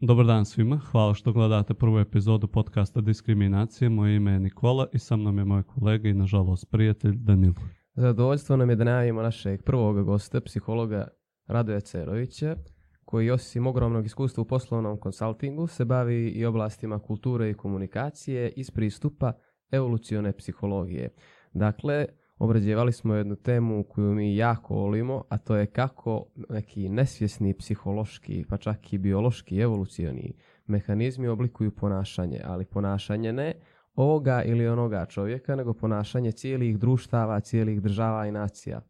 [0.00, 3.88] Dobar dan svima, hvala što gledate prvu epizodu podcasta Diskriminacije.
[3.88, 7.54] Moje ime je Nikola i sa mnom je moj kolega i nažalost prijatelj Danilo.
[7.94, 11.08] Zadovoljstvo nam je da najavimo našeg prvog gosta, psihologa
[11.46, 12.56] Radoja Cerovića,
[13.04, 18.70] koji osim ogromnog iskustva u poslovnom konsultingu se bavi i oblastima kulture i komunikacije iz
[18.70, 19.32] pristupa
[19.70, 21.14] evolucione psihologije.
[21.52, 22.06] Dakle,
[22.38, 28.44] obrađivali smo jednu temu koju mi jako volimo, a to je kako neki nesvjesni psihološki,
[28.48, 30.32] pa čak i biološki, evolucioni
[30.66, 33.54] mehanizmi oblikuju ponašanje, ali ponašanje ne
[33.94, 38.80] ovoga ili onoga čovjeka, nego ponašanje cijelih društava, cijelih država i nacija.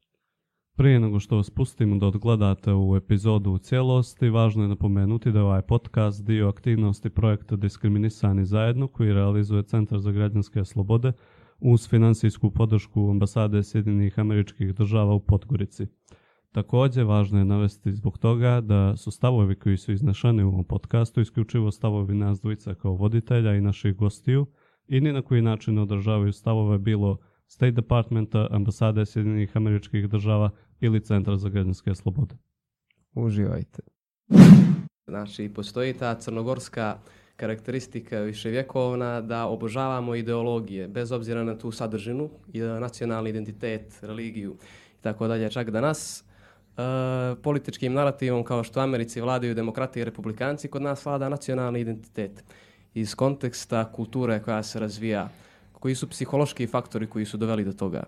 [0.76, 5.38] Prije nego što vas pustimo da odgledate ovu epizodu u cijelosti, važno je napomenuti da
[5.38, 11.12] je ovaj podcast dio aktivnosti projekta Diskriminisani zajedno koji realizuje Centar za građanske slobode
[11.60, 15.86] uz financijsku podršku ambasade Sjedinjenih američkih država u Podgorici.
[16.52, 21.20] Također, važno je navesti zbog toga da su stavovi koji su iznešeni u ovom podcastu
[21.20, 24.46] isključivo stavovi nas dvojica kao voditelja i naših gostiju
[24.88, 30.50] i ni na koji način ne održavaju stavove bilo State Departmenta, ambasade Sjedinjenih američkih država
[30.80, 32.34] ili Centra za građanske slobode.
[33.14, 33.82] Uživajte.
[35.06, 36.98] Znači, postoji ta crnogorska
[37.36, 44.56] karakteristika viševjekovna da obožavamo ideologije, bez obzira na tu sadržinu, i nacionalni identitet, religiju
[45.00, 45.50] i tako dalje.
[45.50, 46.82] Čak danas e,
[47.42, 52.44] političkim narativom kao što Americi vladaju demokrati i republikanci, kod nas vlada nacionalni identitet.
[52.94, 55.28] Iz konteksta kulture koja se razvija,
[55.72, 58.04] koji su psihološki faktori koji su doveli do toga?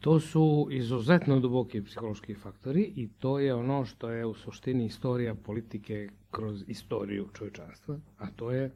[0.00, 5.34] To su izuzetno duboki psihološki faktori i to je ono što je u suštini istorija
[5.34, 8.70] politike kroz istoriju čovječanstva, a to je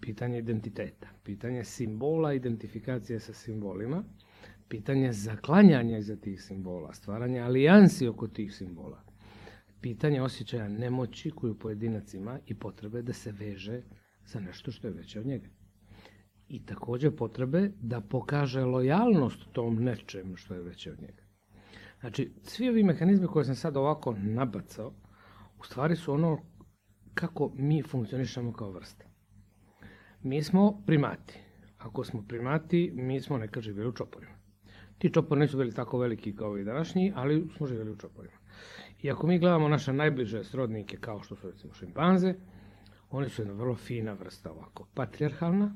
[0.00, 4.04] pitanje identiteta, pitanje simbola, identifikacije sa simbolima,
[4.68, 9.02] pitanje zaklanjanja iza tih simbola, stvaranje alijansi oko tih simbola,
[9.80, 13.82] pitanje osjećaja nemoći koju pojedinac ima i potrebe da se veže
[14.26, 15.48] za nešto što je veće od njega
[16.48, 21.22] i također potrebe da pokaže lojalnost tom nečem što je veće od njega.
[22.00, 24.92] Znači, svi ovi mehanizmi koje sam sad ovako nabacao,
[25.58, 26.38] u stvari su ono
[27.18, 29.04] kako mi funkcionišemo kao vrsta.
[30.22, 31.38] Mi smo primati.
[31.78, 34.32] Ako smo primati, mi smo nekad živjeli u čoporima.
[34.98, 38.36] Ti čopori nisu bili tako veliki kao i današnji, ali smo živjeli u čoporima.
[39.02, 42.34] I ako mi gledamo naše najbliže srodnike kao što su recimo šimpanze,
[43.10, 45.74] oni su jedna vrlo fina vrsta ovako, patrijarhalna,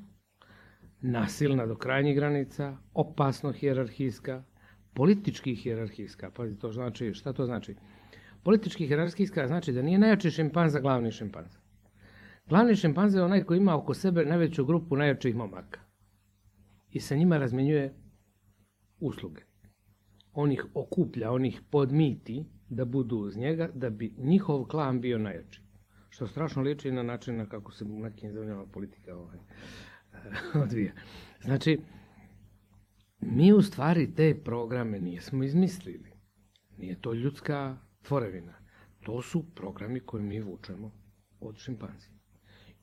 [1.01, 4.43] nasilna do krajnjih granica, opasno hijerarhijska,
[4.93, 6.31] politički hijerarhijska.
[6.31, 7.75] Pazi, to znači, šta to znači?
[8.43, 11.59] Politički hijerarhijska znači da nije najjači šimpanza glavni šimpanza.
[12.49, 15.79] Glavni šimpanza je onaj koji ima oko sebe najveću grupu najjačih momaka.
[16.91, 17.93] I sa njima razmjenjuje
[18.99, 19.41] usluge.
[20.33, 25.17] On ih okuplja, on ih podmiti da budu uz njega, da bi njihov klan bio
[25.17, 25.61] najjači.
[26.09, 29.37] Što strašno liči na način na kako se u nekim zemljama politika ovaj,
[30.63, 30.93] odvija.
[31.41, 31.79] Znači,
[33.19, 36.11] mi u stvari te programe nismo izmislili.
[36.77, 38.53] Nije to ljudska tvorevina.
[39.03, 40.91] To su programi koje mi vučemo
[41.39, 42.07] od šimpanzi.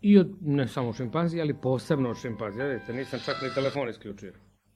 [0.00, 2.62] I od, ne samo šimpanzi, ali posebno od šimpanzi.
[2.62, 4.32] Vidite, nisam čak ni telefon isključio.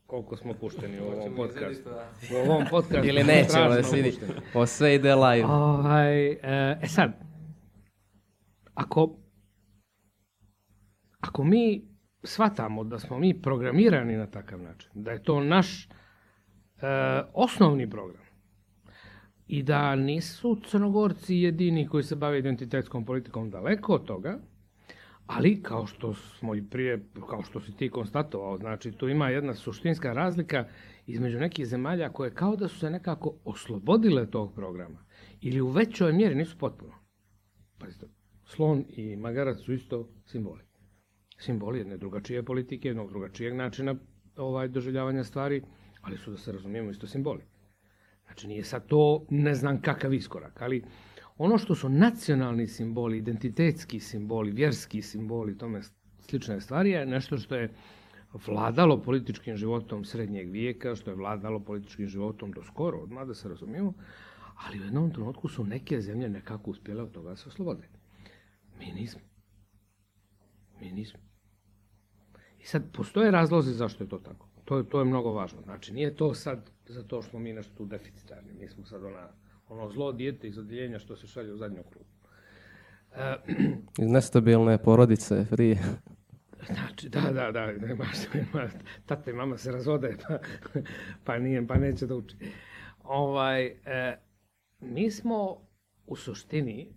[0.06, 1.91] Koliko smo pušteni u ovom podcastu.
[2.33, 3.09] U ovom podcastu.
[3.09, 4.19] Ili nećemo da se vidi.
[4.54, 5.44] O sve ide live.
[5.44, 7.12] Ovaj, e, e sad,
[8.75, 9.16] ako,
[11.21, 11.88] ako mi
[12.22, 15.88] shvatamo da smo mi programirani na takav način, da je to naš e,
[17.34, 18.23] osnovni program
[19.47, 24.38] i da nisu crnogorci jedini koji se bave identitetskom politikom daleko od toga,
[25.27, 29.54] ali kao što smo i prije, kao što si ti konstatovao, znači tu ima jedna
[29.54, 30.69] suštinska razlika
[31.06, 35.04] između nekih zemalja koje kao da su se nekako oslobodile tog programa
[35.41, 36.93] ili u većoj mjeri nisu potpuno.
[37.78, 38.06] Pazite,
[38.44, 40.75] slon i magarac su isto simboli
[41.38, 43.94] simboli jedne drugačije politike, jednog drugačijeg načina
[44.37, 45.62] ovaj, doživljavanja stvari,
[46.00, 47.43] ali su, da se razumijemo, isto simboli.
[48.26, 50.84] Znači, nije sad to ne znam kakav iskorak, ali
[51.38, 55.80] ono što su nacionalni simboli, identitetski simboli, vjerski simboli, tome
[56.21, 57.74] slične stvari je nešto što je
[58.47, 63.48] vladalo političkim životom srednjeg vijeka, što je vladalo političkim životom do skoro, odmah da se
[63.48, 63.92] razumijemo,
[64.54, 67.88] ali u jednom trenutku su neke zemlje nekako uspjele od toga se oslobode.
[68.78, 69.20] Mi nismo.
[70.80, 71.20] Mi nismo.
[72.60, 74.48] I sad, postoje razlozi zašto je to tako.
[74.65, 75.62] To je, to je mnogo važno.
[75.62, 78.53] Znači, nije to sad zato što smo mi nešto tu deficitarni.
[78.60, 79.28] Mi smo sad ona,
[79.69, 82.10] ono zlo dijete iz odjeljenja što se šalje u zadnju krugu.
[83.13, 83.36] E,
[84.04, 85.78] iz nestabilne porodice, prije.
[86.66, 88.69] Znači, da, da, da, ima, ima,
[89.07, 90.39] tata i mama se razvode, pa,
[91.25, 92.36] pa, nije, pa neće da uči.
[93.03, 94.19] Ovaj, e,
[94.80, 95.69] mi smo
[96.07, 96.97] u suštini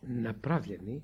[0.00, 1.02] napravljeni,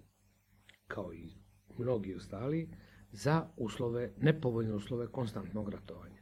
[0.86, 1.30] kao i
[1.78, 2.70] mnogi ostali,
[3.12, 6.21] za uslove, nepovoljne uslove konstantnog ratovanja.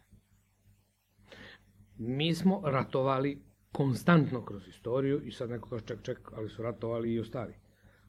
[2.03, 3.43] Mi smo ratovali
[3.73, 7.55] konstantno kroz istoriju i sad neko kaže ček, ček, ali su ratovali i ostali.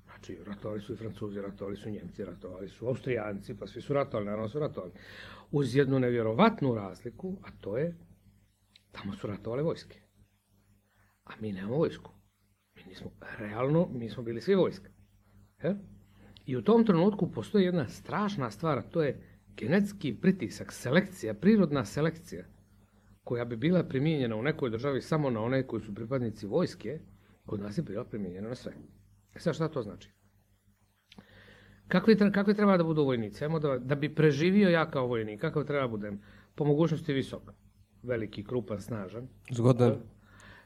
[0.04, 4.26] Znači, ratovali su i Francuzi, ratovali su Njemci, ratovali su Austrijanci, pa svi su ratovali,
[4.26, 4.92] naravno su ratovali.
[5.52, 7.98] Uz jednu nevjerovatnu razliku, a to je,
[8.92, 10.00] tamo su ratovale vojske.
[11.24, 12.12] A mi nemamo vojsku.
[12.76, 14.90] Mi nismo, realno, mi smo bili svi vojska.
[15.64, 15.78] Je?
[16.46, 21.86] I u tom trenutku postoji jedna strašna stvar, a to je genetski pritisak, selekcija, prirodna
[21.86, 22.46] selekcija,
[23.32, 27.00] koja bi bila primijenjena u nekoj državi samo na one koji su pripadnici vojske,
[27.46, 28.74] kod nas je bila primijenjena na sve.
[29.36, 30.10] E sad šta to znači?
[31.88, 33.44] Kakvi, kakvi treba da budu vojnici?
[33.44, 36.20] Ajmo da, da bi preživio ja kao vojnik, kakav treba da budem?
[36.56, 37.52] Po mogućnosti visok.
[38.04, 39.28] Veliki, krupan, snažan.
[39.52, 39.96] Zgodan.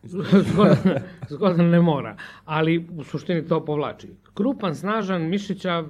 [0.51, 4.15] zgodan, zgodan ne mora, ali u suštini to povlači.
[4.33, 5.87] Krupan, snažan, mišićav,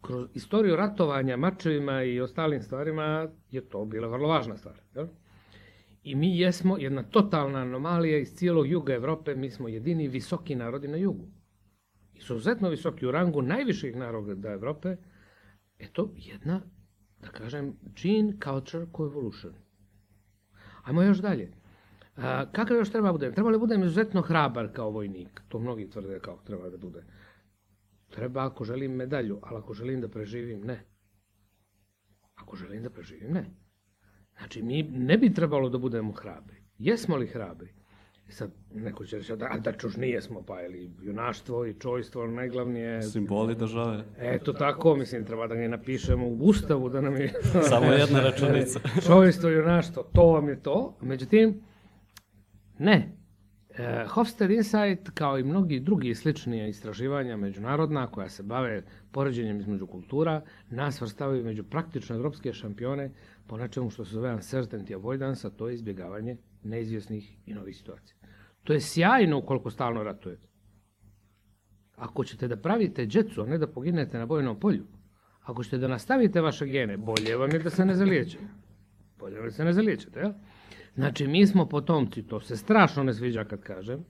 [0.00, 4.80] kroz istoriju ratovanja mačevima i ostalim stvarima je to bila vrlo važna stvar.
[4.94, 5.06] Jel?
[6.02, 10.88] I mi jesmo jedna totalna anomalija iz cijelog juga Evrope, mi smo jedini visoki narodi
[10.88, 11.28] na jugu.
[12.14, 14.96] Izuzetno visoki u rangu najviših naroda Evrope,
[15.78, 16.60] eto jedna,
[17.20, 19.54] da kažem, gene culture coevolution.
[20.82, 21.52] Ajmo još dalje.
[22.16, 23.34] A, kakav još treba budem?
[23.34, 25.42] Treba li budem izuzetno hrabar kao vojnik?
[25.48, 27.04] To mnogi tvrde kao treba da bude.
[28.10, 30.84] Treba ako želim medalju, ali ako želim da preživim, ne.
[32.34, 33.61] Ako želim da preživim, ne.
[34.42, 36.56] Znači, mi ne bi trebalo da budemo hrabri.
[36.78, 37.68] Jesmo li hrabri?
[38.28, 43.02] E sad, neko će reći, da, da čuš nijesmo, pa ili junaštvo i čojstvo, najglavnije...
[43.12, 44.04] Simboli države.
[44.18, 47.32] Eto tako, mislim, treba da ga napišemo u ustavu, da nam je...
[47.68, 48.80] Samo jedna računica.
[49.06, 50.96] čojstvo, junaštvo, to vam je to.
[51.00, 51.60] Međutim,
[52.78, 53.16] ne.
[53.78, 59.86] E, Hofstad Insight, kao i mnogi drugi slični istraživanja međunarodna koja se bave poređenjem između
[59.86, 63.10] kultura, nas vrstavaju među praktično evropske šampione
[63.46, 68.16] po nečemu što se zove uncertainty avoidance, a to je izbjegavanje neizvjesnih i novih situacija.
[68.64, 70.48] To je sjajno ukoliko stalno ratujete.
[71.96, 74.86] Ako ćete da pravite džecu, a ne da poginete na bojnom polju,
[75.42, 78.44] ako ćete da nastavite vaše gene, bolje vam je da se ne zaliječete.
[79.18, 80.32] Bolje vam je da se ne zaliječete, jel?
[80.94, 84.04] Znači, mi smo potomci, to se strašno ne sviđa kad kažem,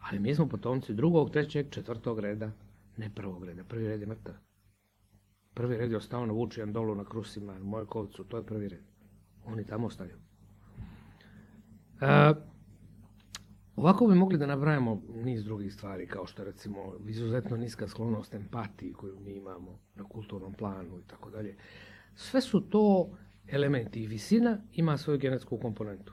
[0.00, 2.50] ali mi smo potomci drugog, trećeg, četvrtog reda,
[2.96, 3.64] ne prvog reda.
[3.64, 4.34] Prvi red je mrtav.
[5.56, 8.82] Prvi red je ostao na Vučijan dolu na Krusima, na Mojkovcu, to je prvi red.
[9.46, 10.16] Oni tamo ostaju.
[12.00, 12.34] E,
[13.76, 18.92] ovako bi mogli da nabrajamo niz drugih stvari, kao što recimo izuzetno niska sklonost empatiji
[18.92, 21.56] koju mi imamo na kulturnom planu i tako dalje.
[22.14, 23.08] Sve su to
[23.48, 26.12] elementi i visina ima svoju genetsku komponentu.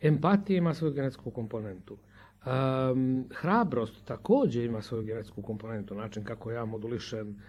[0.00, 1.98] Empatija ima svoju genetsku komponentu.
[2.46, 7.42] Um, hrabrost takođe ima svoju genetsku komponentu, način kako ja modulišem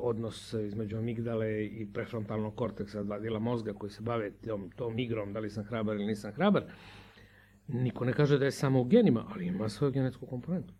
[0.00, 5.32] odnos između amigdale i prefrontalnog korteksa, dva dela mozga koji se bave tom, tom igrom,
[5.32, 6.64] da li sam hrabar ili nisam hrabar.
[7.68, 10.74] Niko ne kaže da je samo u genima, ali ima svoju genetsku komponentu.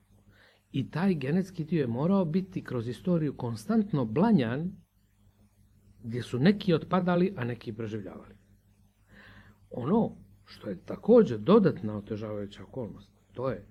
[0.72, 4.72] I taj genetski dio je morao biti kroz istoriju konstantno blanjan,
[6.02, 8.34] gdje su neki otpadali, a neki preživljavali.
[9.70, 13.66] Ono što je takođe dodatna otežavajuća okolnost, to je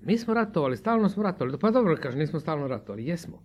[0.00, 3.42] mi smo ratovali, stalno smo ratovali, pa dobro kaže, nismo stalno ratovali, jesmo.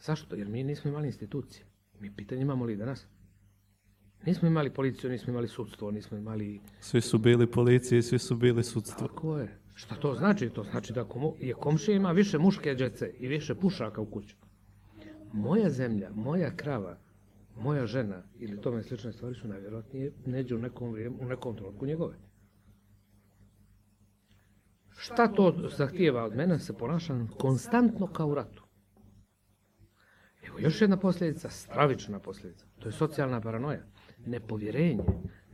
[0.00, 0.36] Zašto?
[0.36, 1.64] Jer mi nismo imali institucije.
[2.00, 3.06] Mi pitanje imamo li danas?
[4.26, 6.60] Nismo imali policiju, nismo imali sudstvo, nismo imali...
[6.80, 9.08] Svi su bili policije, svi su bili sudstvo.
[9.08, 9.58] Tako je.
[9.74, 10.50] Šta to znači?
[10.50, 14.36] To znači da komu, je komšija ima više muške džece i više pušaka u kuću.
[15.32, 16.98] Moja zemlja, moja krava,
[17.56, 22.14] moja žena ili tome slične stvari su najvjerojatnije neđe u nekom, u nekom trenutku njegove.
[24.96, 26.58] Šta to zahtijeva od mene?
[26.58, 28.66] Se ponašam konstantno kao u ratu.
[30.48, 32.66] Evo još jedna posljedica, stravična posljedica.
[32.78, 33.82] To je socijalna paranoja.
[34.26, 35.04] Nepovjerenje.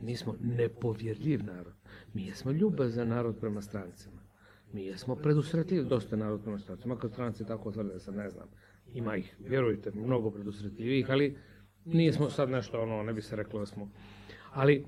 [0.01, 1.73] Mi smo nepovjerljiv narod.
[2.13, 4.21] Mi jesmo ljubazan narod prema strancima.
[4.73, 6.97] Mi jesmo predusretljiv dosta narod prema strancima.
[6.97, 8.47] Kad stranci tako tvrde, sad ne znam.
[8.93, 11.37] Ima ih, vjerujte, mnogo predusretljivih, ali
[11.85, 13.91] nismo sad nešto, ono, ne bi se reklo da smo.
[14.51, 14.85] Ali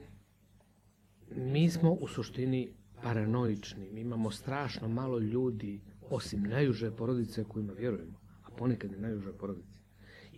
[1.36, 3.90] mi smo u suštini paranoični.
[3.92, 9.80] Mi imamo strašno malo ljudi, osim najuže porodice kojima vjerujemo, a ponekad i najuže porodice.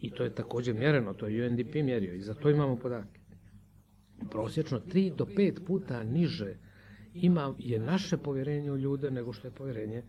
[0.01, 3.19] I to je takođe mjereno, to je UNDP mjerio i za to imamo podatke.
[4.31, 6.55] Prosječno 3 do 5 puta niže
[7.13, 10.03] ima je naše povjerenje u ljude nego što je povjerenje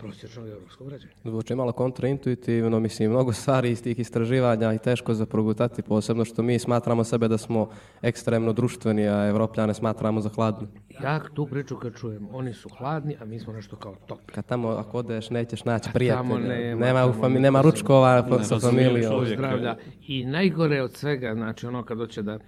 [0.00, 1.12] prosječnog evropskog građana.
[1.24, 6.42] Zvuči malo kontraintuitivno, mislim, mnogo stvari iz tih istraživanja i teško za progutati, posebno što
[6.42, 7.68] mi smatramo sebe da smo
[8.02, 10.68] ekstremno društveni, a evropljane smatramo za hladni.
[11.02, 14.34] Ja tu priču kad čujem, oni su hladni, a mi smo nešto kao topli.
[14.34, 16.22] Kad tamo, ako odeš, nećeš naći A prijatelja.
[16.22, 19.26] tamo nema, nema, fami, nema ručkova Ne, sa familijom.
[19.26, 19.76] zdravlja.
[20.06, 22.38] I najgore od svega, znači ono kad hoće da,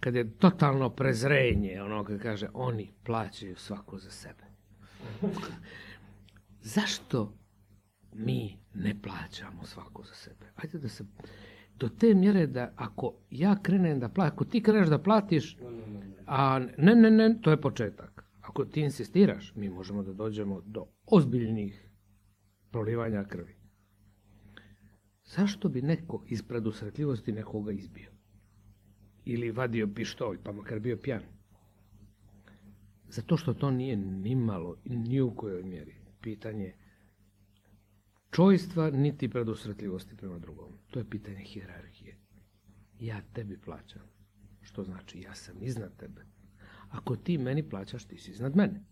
[0.00, 4.44] kad je totalno prezrenje, ono kad kaže oni plaćaju svako za sebe.
[6.62, 7.34] Zašto
[8.12, 10.46] mi ne plaćamo svako za sebe?
[10.56, 11.04] Ajde da se,
[11.76, 15.56] do te mjere da ako ja krenem da platim, ako ti kreneš da platiš,
[16.26, 18.24] a ne, ne, ne, to je početak.
[18.40, 21.90] Ako ti insistiraš, mi možemo da dođemo do ozbiljnih
[22.70, 23.56] prolivanja krvi.
[25.24, 28.10] Zašto bi neko iz predusretljivosti nekoga izbio?
[29.24, 31.22] Ili vadio pištolj, pa makar bio pjan?
[33.08, 36.74] Zato što to nije nimalo, ni u kojoj mjeri pitanje
[38.30, 40.78] čojstva niti predusretljivosti prema drugom.
[40.90, 42.18] To je pitanje hijerarhije.
[43.00, 44.02] Ja tebi plaćam.
[44.60, 46.26] Što znači ja sam iznad tebe.
[46.90, 48.84] Ako ti meni plaćaš, ti si iznad mene.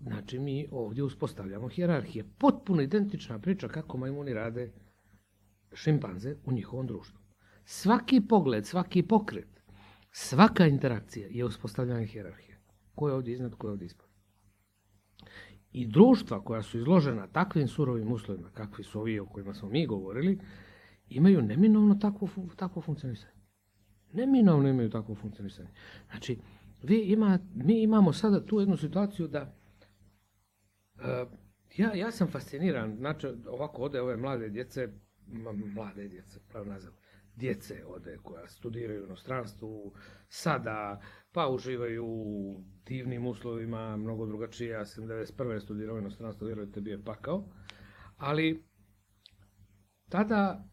[0.00, 2.24] Znači mi ovdje uspostavljamo hijerarhije.
[2.38, 4.72] Potpuno identična priča kako majmuni rade
[5.74, 7.20] šimpanze u njihovom društvu.
[7.64, 9.62] Svaki pogled, svaki pokret,
[10.10, 12.60] svaka interakcija je uspostavljanje hijerarhije.
[12.94, 14.03] Ko je ovdje iznad, ko je ovdje ispod.
[15.74, 19.86] I društva koja su izložena takvim surovim uslovima, kakvi su ovi o kojima smo mi
[19.86, 20.38] govorili,
[21.08, 23.32] imaju neminovno takvo, takvo funkcionisanje.
[24.12, 25.68] Neminovno imaju takvo funkcionisanje.
[26.10, 26.38] Znači,
[26.82, 29.54] vi ima, mi imamo sada tu jednu situaciju da
[30.98, 31.24] e,
[31.76, 34.88] ja, ja sam fasciniran, znači ovako ode ove mlade djece,
[35.74, 36.92] mlade djece, pravo nazad,
[37.36, 39.92] djece ode koja studiraju u inostranstvu,
[40.28, 41.00] sada,
[41.34, 45.60] pa uživaju u divnim uslovima, mnogo drugačije, ja sam 91.
[45.60, 47.44] studirao u inostranstvu, vjerujte, bio je pakao,
[48.16, 48.64] ali
[50.08, 50.68] tada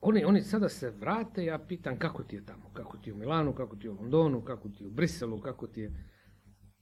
[0.00, 3.16] oni, oni sada se vrate, ja pitam kako ti je tamo, kako ti je u
[3.16, 6.10] Milanu, kako ti je u Londonu, kako ti je u Briselu, kako ti je...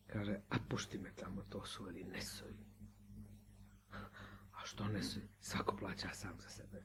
[0.07, 2.67] Kaže, a pušti me tamo, to su veli nesovi.
[4.53, 5.29] A što nesovi?
[5.41, 6.83] Svako plaća sam za sebe.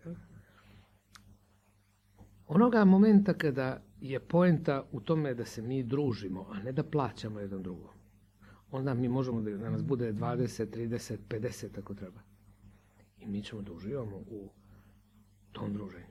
[2.47, 7.39] Onoga momenta kada je poenta u tome da se mi družimo, a ne da plaćamo
[7.39, 7.89] jedan drugom,
[8.71, 12.19] onda mi možemo da, da nas bude 20, 30, 50 ako treba.
[13.19, 14.49] I mi ćemo da uživamo u
[15.51, 16.05] tom druženju.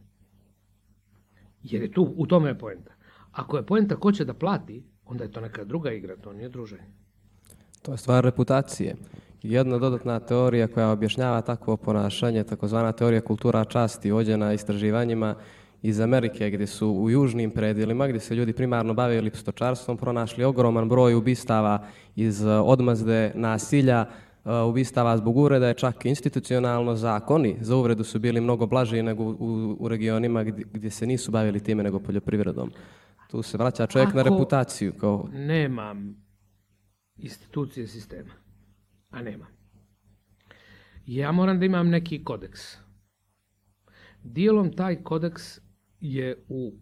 [1.62, 2.92] Jer je tu, u tome je poenta.
[3.32, 6.48] Ako je poenta ko će da plati, onda je to neka druga igra, to nije
[6.48, 6.90] druženje.
[7.82, 8.96] To je stvar reputacije.
[9.42, 15.34] Jedna dodatna teorija koja objašnjava takvo ponašanje, takozvana teorija kultura časti, vođena istraživanjima
[15.88, 20.88] iz Amerike, gdje su u južnim predjelima, gdje se ljudi primarno bavili stočarstvom, pronašli ogroman
[20.88, 24.06] broj ubistava iz eh, odmazde nasilja,
[24.44, 29.24] eh, ubistava zbog uvreda je čak institucionalno zakoni za uvredu su bili mnogo blaži nego
[29.24, 32.72] u, u regionima gdje, gdje se nisu bavili time nego poljoprivredom.
[33.30, 34.92] Tu se vraća čovjek na Ako- reputaciju.
[34.92, 36.16] Kao, Nemam
[37.16, 38.30] institucije sistema,
[39.10, 39.48] a nemam.
[41.06, 42.60] Ja moram da imam neki kodeks.
[44.22, 45.65] Dijelom taj kodeks
[46.00, 46.72] je u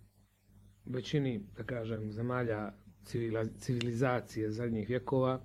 [0.84, 2.72] većini, da kažem, zemalja
[3.58, 5.40] civilizacije zadnjih vjekova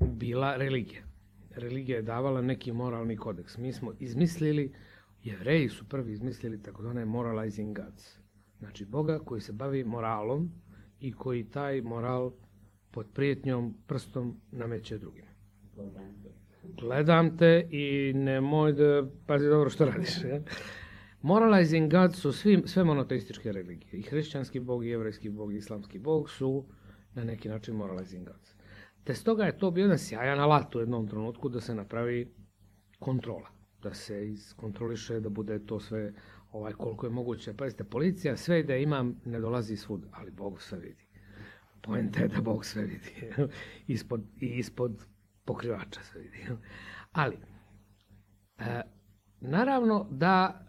[0.00, 1.02] bila religija.
[1.50, 3.58] Religija je davala neki moralni kodeks.
[3.58, 4.72] Mi smo izmislili,
[5.22, 8.18] jevreji su prvi izmislili takozvane moralizing gods.
[8.58, 10.52] Znači Boga koji se bavi moralom
[11.00, 12.32] i koji taj moral
[12.90, 15.28] pod prijetnjom prstom nameće drugima.
[16.80, 20.24] Gledam te i nemoj da pazi dobro što radiš.
[20.24, 20.40] Ja?
[21.22, 24.00] Moralizing God su svi, sve monoteističke religije.
[24.00, 26.64] I hrišćanski bog, i jevrejski bog, i islamski bog su
[27.14, 28.54] na neki način moralizing gods.
[29.04, 32.34] Te stoga je to bio jedan sjajan alat u jednom trenutku da se napravi
[32.98, 33.48] kontrola.
[33.82, 36.12] Da se iskontroliše, da bude to sve
[36.52, 37.54] ovaj, koliko je moguće.
[37.54, 41.08] Pazite, policija sve da imam ne dolazi svud, ali Bog sve vidi.
[41.82, 43.12] Poenta je da Bog sve vidi.
[43.86, 45.06] ispod, I ispod
[45.44, 46.38] pokrivača sve vidi.
[47.12, 47.36] Ali,
[48.58, 48.82] e,
[49.40, 50.60] naravno da,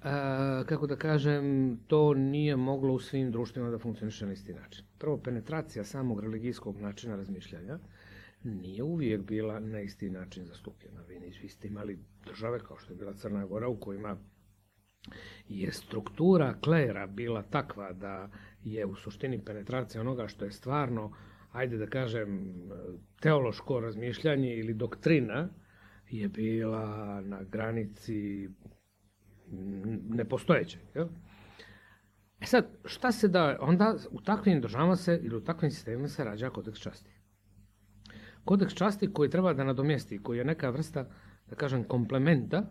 [0.63, 4.85] e, kako da kažem, to nije moglo u svim društvima da funkcioniše na isti način.
[4.97, 7.79] Prvo, penetracija samog religijskog načina razmišljanja
[8.43, 11.01] nije uvijek bila na isti način zastupljena.
[11.01, 14.17] Vi, vi ste imali države kao što je bila Crna Gora u kojima
[15.47, 18.29] je struktura klera bila takva da
[18.63, 21.13] je u suštini penetracija onoga što je stvarno,
[21.51, 22.53] ajde da kažem,
[23.21, 25.49] teološko razmišljanje ili doktrina
[26.09, 28.49] je bila na granici
[30.09, 30.81] nepostojećeg.
[30.95, 31.07] Jel?
[32.41, 36.23] E sad, šta se da, onda u takvim državama se ili u takvim sistemima se
[36.23, 37.11] rađa kodeks časti.
[38.45, 41.09] kodeks časti koji treba da nadomjesti, koji je neka vrsta,
[41.49, 42.69] da kažem, komplementa,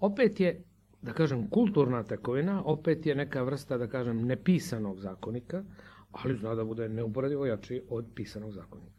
[0.00, 0.64] opet je,
[1.02, 5.64] da kažem, kulturna tekovina, opet je neka vrsta, da kažem, nepisanog zakonika,
[6.10, 8.97] ali zna da bude neuporedivo jači od pisanog zakonika.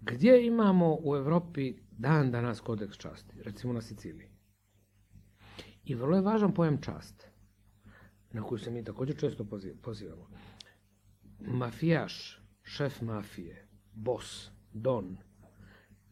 [0.00, 3.42] Gdje imamo u Evropi dan danas kodeks časti?
[3.42, 4.28] Recimo na Siciliji.
[5.84, 7.26] I vrlo je važan pojam čast,
[8.32, 9.46] na koju se mi također često
[9.82, 10.28] pozivamo.
[11.40, 15.16] Mafijaš, šef mafije, bos, don,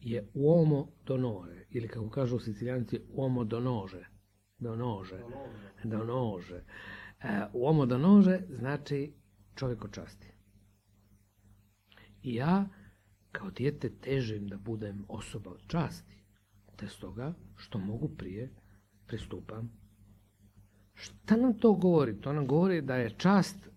[0.00, 4.06] je uomo donore, ili kako kažu sicilijanci, uomo donože.
[4.58, 5.20] Donože.
[5.84, 6.64] Donože.
[7.20, 9.14] E, uomo donože znači
[9.54, 10.28] čovjek od časti.
[12.22, 12.68] I ja
[13.34, 16.14] kao dijete težim da budem osoba od časti,
[16.76, 18.50] te stoga što mogu prije
[19.06, 19.70] pristupam.
[20.94, 22.20] Šta nam to govori?
[22.20, 23.68] To nam govori da je čast,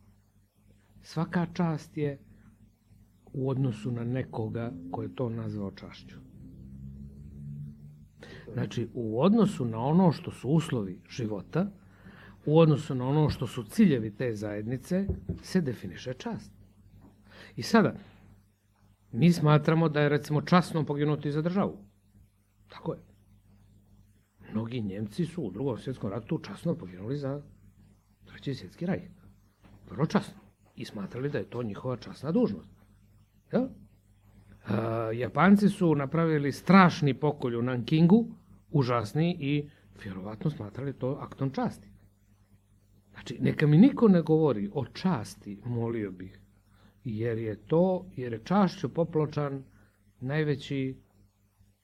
[1.02, 2.20] svaka čast je
[3.34, 6.16] u odnosu na nekoga koji je to nazvao čašću.
[8.54, 11.72] Znači, u odnosu na ono što su uslovi života,
[12.46, 15.08] u odnosu na ono što su ciljevi te zajednice,
[15.44, 16.52] se definiše čast.
[17.56, 17.96] I sada,
[19.12, 21.78] mi smatramo da je recimo časno poginuti za državu.
[22.68, 23.00] Tako je.
[24.52, 27.42] Mnogi Njemci su u drugom svjetskom ratu časno poginuli za
[28.26, 29.02] treći svjetski raj.
[29.90, 30.40] Vrlo časno.
[30.76, 32.70] I smatrali da je to njihova časna dužnost.
[33.54, 33.68] Ja?
[35.14, 38.26] Japanci su napravili strašni pokolj u Nankingu,
[38.72, 39.70] užasni i
[40.04, 41.88] vjerovatno smatrali to aktom časti.
[43.12, 46.40] Znači, neka mi niko ne govori o časti, molio bih,
[47.04, 49.64] jer je to, jer je čašću popločan
[50.20, 50.98] najveći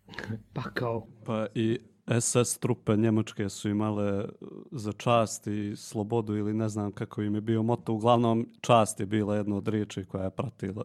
[0.53, 1.07] pakao.
[1.25, 1.79] Pa i
[2.19, 4.25] SS trupe Njemačke su imale
[4.71, 7.93] za čast i slobodu ili ne znam kako im je bio moto.
[7.93, 10.83] Uglavnom, čast je bila jedna od riječi koja je pratila.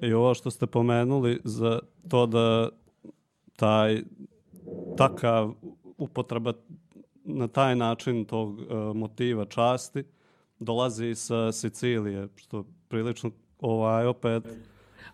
[0.00, 2.68] I ovo što ste pomenuli za to da
[3.56, 4.02] taj
[4.96, 5.54] takav
[5.98, 6.52] upotreba
[7.24, 10.04] na taj način tog uh, motiva časti
[10.58, 13.30] dolazi sa Sicilije, što prilično
[13.60, 14.42] ovaj opet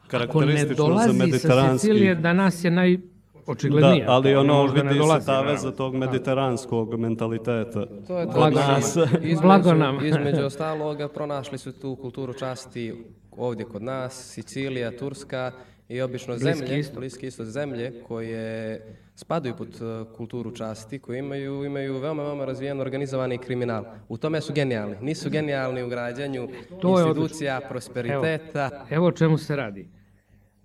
[0.07, 1.13] karakteristično za mediteranski.
[1.13, 2.99] Ako ne dolazi sa Sicilije, danas je naj
[3.47, 4.05] očiglednije.
[4.05, 7.87] Da, ali ono vidi se ta veza tog mediteranskog mentaliteta.
[8.07, 8.97] To je to Blago nas.
[9.23, 10.07] Između, nam.
[10.07, 12.95] između ostaloga pronašli su tu kulturu časti
[13.37, 15.53] ovdje kod nas, Sicilija, Turska
[15.89, 16.99] i obično bliski zemlje, isto.
[17.01, 18.81] bliski isto zemlje koje
[19.19, 23.85] spadaju pod uh, kulturu časti, koji imaju, imaju veoma, veoma razvijen organizovani kriminal.
[24.09, 24.97] U tome su genijalni.
[25.01, 26.49] Nisu genijalni u građanju
[26.81, 28.71] to institucija, je prosperiteta.
[28.75, 29.89] Evo, evo o čemu se radi.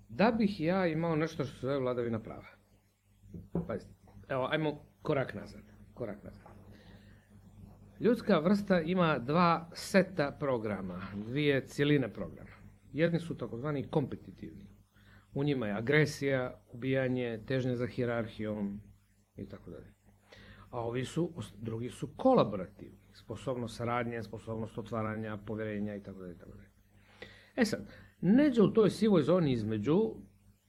[0.08, 2.46] Da bih ja imao nešto što se zove vladavina prava.
[3.66, 3.94] Pazite,
[4.28, 5.62] evo, ajmo korak nazad.
[5.94, 6.42] Korak nazad.
[8.00, 12.50] Ljudska vrsta ima dva seta programa, dvije cijeline programa.
[12.92, 14.73] Jedni su takozvani kompetitivni.
[15.34, 18.80] U njima je agresija, ubijanje, težnje za hirarhijom
[19.36, 19.94] i tako dalje.
[20.70, 22.98] A ovi su, drugi su kolaborativni.
[23.12, 26.36] Sposobnost saradnje, sposobnost otvaranja, povjerenja i tako dalje.
[27.56, 27.88] E sad,
[28.20, 30.14] neđe u toj sivoj zoni između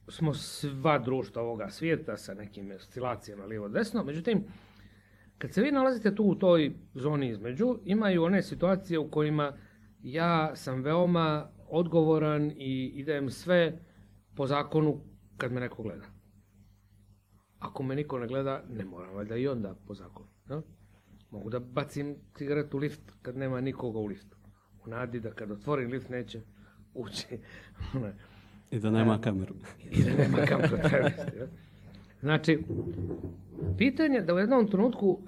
[0.08, 4.44] smo sva društva ovoga svijeta sa nekim oscilacijama lijevo-desno, međutim,
[5.38, 9.56] kad se vi nalazite tu u toj zoni između, imaju one situacije u kojima
[10.02, 13.78] ja sam veoma odgovoran i idem sve
[14.36, 15.00] po zakonu
[15.36, 16.06] kad me neko gleda.
[17.58, 20.28] Ako me niko ne gleda, ne moram valjda i onda po zakonu.
[20.48, 20.62] No?
[21.30, 24.36] Mogu da bacim cigaretu u lift kad nema nikoga u liftu.
[24.84, 26.40] U nadi da kad otvorim lift neće
[26.94, 27.26] ući.
[28.70, 29.54] I da nema kameru.
[29.90, 30.76] I da nema kameru.
[32.20, 32.64] znači,
[33.78, 35.18] pitanje da u jednom trenutku uh,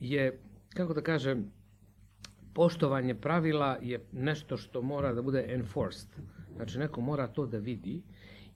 [0.00, 0.40] je,
[0.74, 1.52] kako da kažem,
[2.54, 6.08] poštovanje pravila je nešto što mora da bude enforced.
[6.56, 8.02] Znači, neko mora to da vidi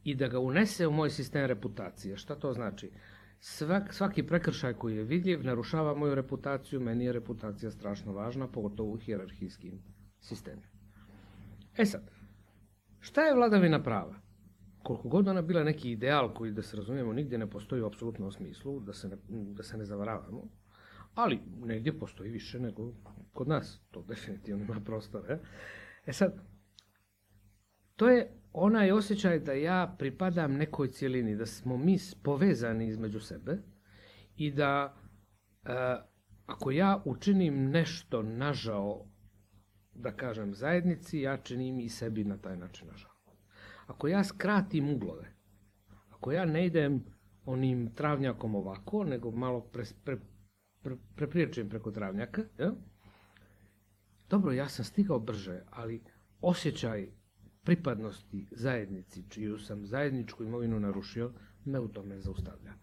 [0.05, 2.17] i da ga unese u moj sistem reputacije.
[2.17, 2.91] Šta to znači?
[3.41, 8.93] Svak, svaki prekršaj koji je vidljiv narušava moju reputaciju, meni je reputacija strašno važna, pogotovo
[8.93, 9.83] u hjerarhijskim
[10.21, 10.67] sistemima.
[11.77, 12.19] E sad,
[13.01, 14.15] Šta je vladavina prava?
[14.83, 18.33] Koliko god ona bila neki ideal koji, da se razumijemo, nigdje ne postoji u apsolutnom
[18.33, 20.49] smislu, da se ne, da se ne zavaravamo,
[21.15, 22.93] ali negdje postoji više nego
[23.33, 23.81] kod nas.
[23.91, 25.39] To definitivno ima prostora.
[26.07, 26.41] E sad,
[27.99, 33.59] to je onaj osjećaj da ja pripadam nekoj cijelini, da smo mi povezani između sebe
[34.37, 34.95] i da
[35.65, 35.71] e,
[36.47, 39.05] ako ja učinim nešto nažao
[39.95, 43.31] da kažem, zajednici, ja činim i sebi na taj način, nažalost.
[43.87, 45.35] Ako ja skratim uglove,
[46.11, 47.05] ako ja ne idem
[47.45, 50.17] onim travnjakom ovako, nego malo pre, pre,
[50.83, 52.73] pre, prepriječujem preko travnjaka, ja?
[54.29, 56.05] dobro, ja sam stigao brže, ali
[56.41, 57.18] osjećaj
[57.65, 61.33] pripadnosti zajednici, čiju sam zajedničku imovinu narušio,
[61.65, 62.75] me u tome zaustavlja.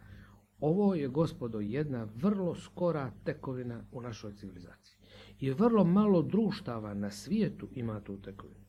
[0.59, 4.97] Ovo je, gospodo, jedna vrlo skora tekovina u našoj civilizaciji.
[5.39, 8.65] I vrlo malo društava na svijetu ima tu tekovinu.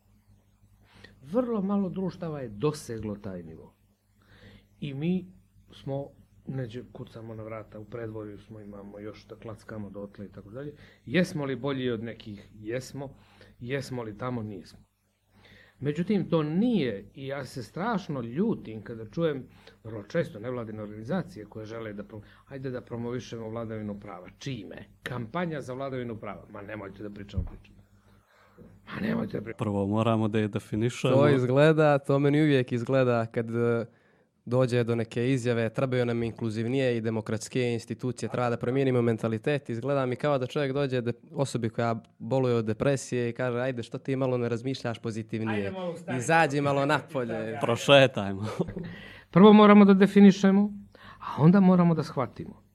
[1.22, 3.74] Vrlo malo društava je doseglo taj nivo.
[4.80, 5.32] I mi
[5.72, 6.10] smo
[6.46, 10.74] neđe kucamo na vrata, u predvorju smo, imamo još da klackamo dotle i tako dalje.
[11.06, 12.48] Jesmo li bolji od nekih?
[12.54, 13.14] Jesmo.
[13.60, 14.42] Jesmo li tamo?
[14.42, 14.85] Nismo.
[15.80, 19.44] Međutim, to nije i ja se strašno ljutim kada čujem
[19.84, 22.04] vrlo često nevladine organizacije koje žele da
[22.48, 24.28] ajde da promovišemo vladavinu prava.
[24.38, 24.84] Čime?
[25.02, 26.44] Kampanja za vladavinu prava.
[26.52, 27.72] Ma nemojte da pričamo priču.
[28.86, 29.58] Ma nemojte da pričamo.
[29.58, 31.14] Prvo moramo da je definišemo.
[31.14, 33.46] To izgleda, to meni uvijek izgleda kad
[34.46, 39.70] dođe do neke izjave, trebaju nam inkluzivnije i demokratske institucije, treba da promijenimo mentalitet.
[39.70, 43.82] Izgleda mi kao da čovjek dođe de, osobi koja boluje od depresije i kaže, ajde,
[43.82, 45.70] što ti malo ne razmišljaš pozitivnije?
[45.70, 47.58] Malo Izađi malo napolje.
[47.60, 48.46] Prošetajmo.
[49.30, 50.72] Prvo moramo da definišemo,
[51.18, 52.66] a onda moramo da shvatimo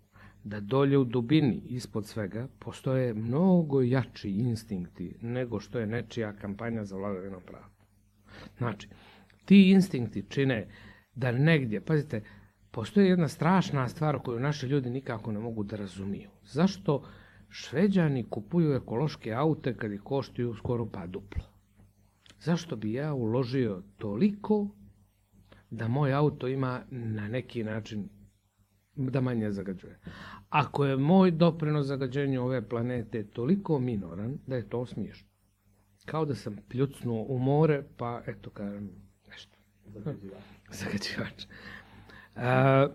[0.44, 6.86] da dolje u dubini, ispod svega, postoje mnogo jači instinkti nego što je nečija kampanja
[6.86, 7.66] za vladavinu prava.
[8.58, 8.88] Znači,
[9.46, 10.68] ti instinkti čine
[11.16, 12.24] da negdje, pazite,
[12.72, 16.30] postoji jedna strašna stvar koju naši ljudi nikako ne mogu da razumiju.
[16.44, 17.04] Zašto
[17.50, 21.44] šveđani kupuju ekološke aute kad ih koštuju skoro pa duplo?
[22.40, 24.68] Zašto bi ja uložio toliko
[25.70, 28.10] da moj auto ima na neki način
[28.96, 30.00] da manje zagađuje.
[30.50, 35.30] Ako je moj doprinos zagađenju ove planete toliko minoran da je to smiješno.
[36.06, 38.90] Kao da sam pljucnuo u more, pa eto kažem
[39.30, 39.58] nešto.
[40.80, 41.44] Zagađivač.
[42.36, 42.88] E,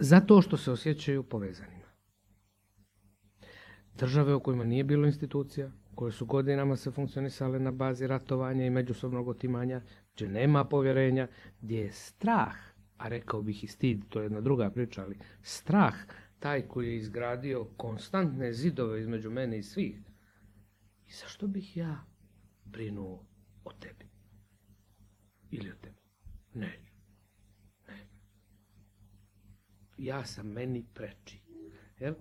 [0.00, 1.88] zato što se osjećaju povezanima.
[3.94, 8.70] Države u kojima nije bilo institucija, koje su godinama se funkcionisale na bazi ratovanja i
[8.70, 9.82] međusobnog otimanja,
[10.14, 11.28] gdje nema povjerenja,
[11.60, 12.54] gdje je strah,
[12.96, 15.94] a rekao bih i stid, to je jedna druga priča, ali strah,
[16.38, 19.98] taj koji je izgradio konstantne zidove između mene i svih.
[21.06, 22.04] I zašto bih ja
[22.64, 23.26] brinuo
[23.64, 24.07] o tebi?
[25.50, 25.96] Ili o tebi?
[26.54, 26.78] Ne.
[27.88, 28.08] Ne.
[29.98, 31.40] Ja sam meni preči.
[31.98, 32.14] Jel?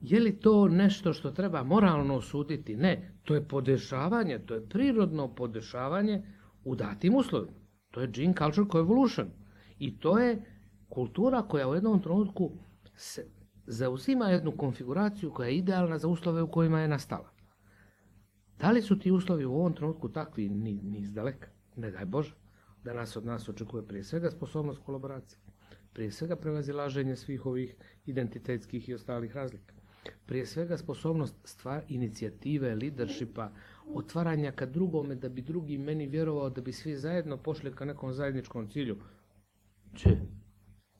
[0.00, 2.76] Je li to nešto što treba moralno osuditi?
[2.76, 3.18] Ne.
[3.22, 6.22] To je podešavanje, to je prirodno podešavanje
[6.64, 7.58] u datim uslovima.
[7.90, 9.30] To je gene culture coevolution.
[9.78, 10.42] I to je
[10.88, 12.52] kultura koja u jednom trenutku
[12.94, 13.26] se
[13.66, 17.32] zauzima jednu konfiguraciju koja je idealna za uslove u kojima je nastala.
[18.58, 21.48] Da li su ti uslovi u ovom trenutku takvi ni, ni izdaleka?
[21.78, 22.34] Ne daj Bože
[22.84, 25.38] da nas od nas očekuje prije svega sposobnost kolaboracije,
[25.92, 27.74] prije svega prevazilaženje svih ovih
[28.06, 29.74] identitetskih i ostalih razlika,
[30.26, 33.50] prije svega sposobnost stvar inicijative, leadershipa,
[33.94, 38.12] otvaranja ka drugome da bi drugi meni vjerovao da bi svi zajedno pošli ka nekom
[38.12, 38.96] zajedničkom cilju.
[39.94, 40.16] Če?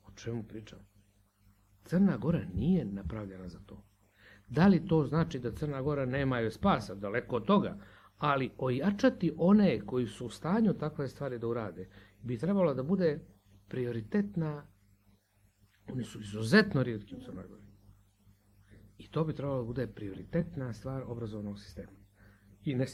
[0.07, 0.79] O čemu pričam?
[1.83, 3.83] Crna Gora nije napravljena za to.
[4.47, 6.95] Da li to znači da Crna Gora nema spasa?
[6.95, 7.77] Daleko od toga
[8.19, 11.89] ali ojačati one koji su u stanju takve stvari da urade
[12.23, 13.19] bi trebalo da bude
[13.67, 14.67] prioritetna,
[15.93, 17.63] oni su izuzetno rijetki u Crnoj Gori.
[18.97, 21.91] I to bi trebalo da bude prioritetna stvar obrazovnog sistema.
[22.63, 22.85] I ne,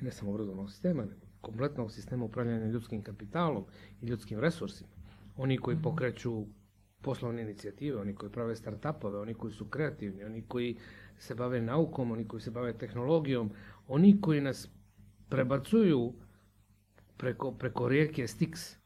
[0.00, 3.64] i ne samo obrazovnog sistema, nego kompletnog sistema upravljanja ljudskim kapitalom
[4.00, 4.90] i ljudskim resursima.
[5.36, 5.82] Oni koji mhm.
[5.82, 6.46] pokreću
[7.02, 10.76] poslovne inicijative, oni koji prave startupove, oni koji su kreativni, oni koji
[11.20, 13.50] se bave naukom, oni koji se bave tehnologijom,
[13.88, 14.68] oni koji nas
[15.28, 16.12] prebacuju
[17.16, 18.76] preko, preko rijeke Styx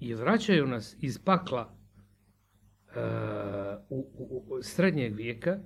[0.00, 1.70] i vraćaju nas iz pakla
[2.86, 2.94] uh,
[3.88, 5.58] u, u, u srednjeg vijeka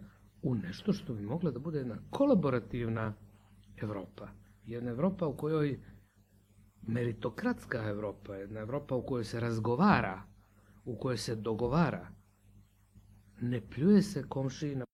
[0.42, 3.14] u nešto što bi mogla da bude jedna kolaborativna
[3.76, 4.28] Evropa.
[4.64, 5.80] Jedna Evropa u kojoj
[6.82, 10.22] meritokratska Evropa, jedna Evropa u kojoj se razgovara,
[10.84, 12.08] u kojoj se dogovara,
[13.40, 14.88] ne pljuje se komšiji na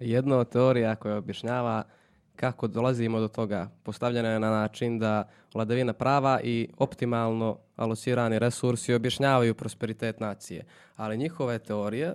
[0.00, 1.84] Jedna od teorija koja objašnjava
[2.36, 8.94] kako dolazimo do toga postavljena je na način da vladavina prava i optimalno alocirani resursi
[8.94, 10.64] objašnjavaju prosperitet nacije.
[10.96, 12.14] Ali njihove teorije,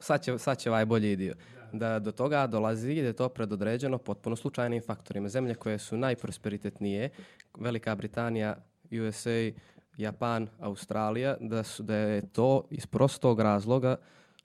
[0.00, 1.34] sad će, sad će ovaj bolji dio,
[1.72, 5.28] da do toga dolazi i da je to predodređeno potpuno slučajnim faktorima.
[5.28, 7.10] Zemlje koje su najprosperitetnije,
[7.58, 8.56] Velika Britanija,
[8.90, 9.50] USA,
[9.96, 13.96] Japan, Australija, da, su, da je to iz prostog razloga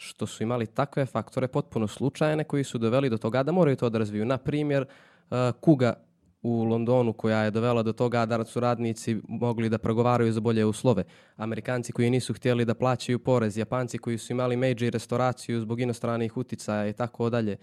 [0.04, 3.90] što su imali takve faktore potpuno slučajne koji su doveli do toga da moraju to
[3.90, 4.26] da razviju.
[4.26, 5.94] Na primjer, uh, kuga
[6.42, 10.66] u Londonu koja je dovela do toga da su radnici mogli da pregovaraju za bolje
[10.66, 11.04] uslove.
[11.36, 16.38] Amerikanci koji nisu htjeli da plaćaju porez, Japanci koji su imali međi restoraciju zbog inostranih
[16.38, 17.58] uticaja i tako dalje.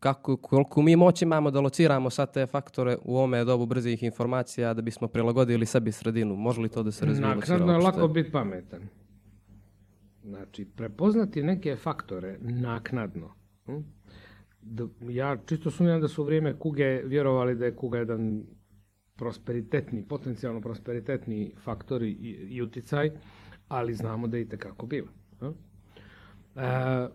[0.00, 4.74] kako, koliko mi moći imamo da lociramo sad te faktore u ome dobu brzih informacija
[4.74, 6.36] da bismo prilagodili sebi sredinu.
[6.36, 7.28] Može li to da se razvije?
[7.28, 8.88] Naknadno je lako biti pametan.
[10.24, 13.34] Znači, prepoznati neke faktore naknadno.
[13.66, 13.78] hm?
[14.60, 18.42] Da, ja čisto sumnjam da su u vrijeme kuge vjerovali da je kuga jedan
[19.16, 22.10] prosperitetni, potencijalno prosperitetni faktor i,
[22.50, 23.10] i uticaj,
[23.68, 25.08] ali znamo da je i tekako bila.
[25.38, 25.46] hm?
[26.56, 27.08] E,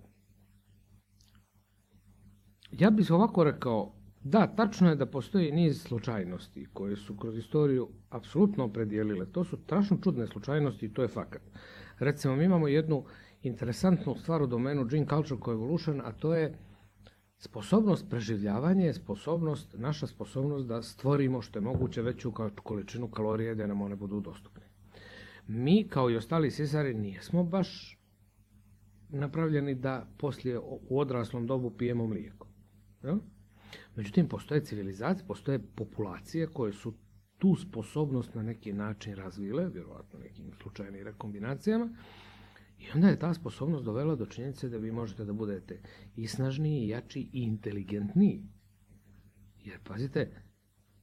[2.71, 3.93] ja bih ovako rekao,
[4.23, 9.25] da, tačno je da postoji niz slučajnosti koje su kroz istoriju apsolutno opredijelile.
[9.31, 11.41] To su strašno čudne slučajnosti i to je fakat.
[11.99, 13.03] Recimo, mi imamo jednu
[13.41, 16.57] interesantnu stvar u domenu Gene Culture Coevolution, a to je
[17.37, 22.33] sposobnost preživljavanja, sposobnost, naša sposobnost da stvorimo što je moguće veću
[22.63, 24.63] količinu kalorije da nam one budu dostupne.
[25.47, 27.97] Mi, kao i ostali sisari, nijesmo baš
[29.09, 32.47] napravljeni da poslije u odraslom dobu pijemo mlijeko.
[33.03, 33.17] Ja?
[33.95, 36.93] Međutim, postoje civilizacije, postoje populacije koje su
[37.37, 41.89] tu sposobnost na neki način razvile, vjerojatno nekim slučajnim rekombinacijama,
[42.79, 45.79] i onda je ta sposobnost dovela do činjenice da vi možete da budete
[46.15, 48.43] i snažniji, i jači, i inteligentniji.
[49.63, 50.31] Jer, pazite,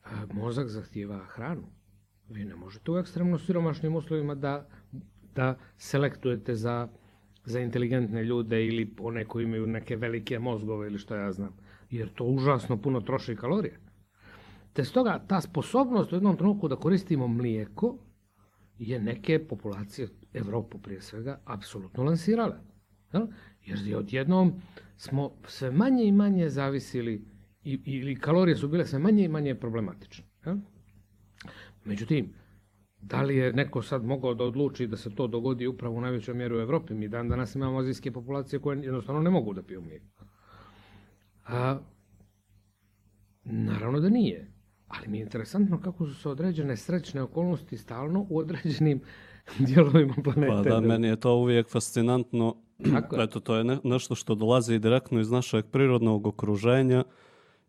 [0.04, 1.66] a, mozak zahtijeva hranu.
[2.28, 4.68] Vi ne možete u ekstremno siromašnim uslovima da,
[5.34, 6.88] da selektujete za,
[7.44, 11.56] za inteligentne ljude ili one koji imaju neke velike mozgove ili što ja znam.
[11.90, 13.83] Jer to užasno puno troši kalorije.
[14.74, 17.98] Te stoga ta sposobnost u jednom trenutku da koristimo mlijeko
[18.78, 22.56] je neke populacije, Evropu prije svega, apsolutno lansirale.
[23.64, 24.52] Jer je odjednom
[24.96, 27.24] smo sve manje i manje zavisili
[27.64, 30.24] i, ili kalorije su bile sve manje i manje problematične.
[31.84, 32.34] Međutim,
[33.00, 36.34] da li je neko sad mogao da odluči da se to dogodi upravo u najvećoj
[36.34, 36.94] mjeri u Evropi?
[36.94, 40.24] Mi dan danas imamo azijske populacije koje jednostavno ne mogu da piju mlijeko.
[41.46, 41.78] A,
[43.44, 44.53] naravno da nije.
[44.88, 49.00] Ali mi je interesantno kako su se određene srećne okolnosti stalno u određenim
[49.66, 50.52] dijelovima planete.
[50.52, 52.56] Pa da, meni je to uvijek fascinantno.
[52.92, 53.24] Tako je.
[53.24, 57.04] Eto, to je ne- nešto što dolazi direktno iz našeg prirodnog okruženja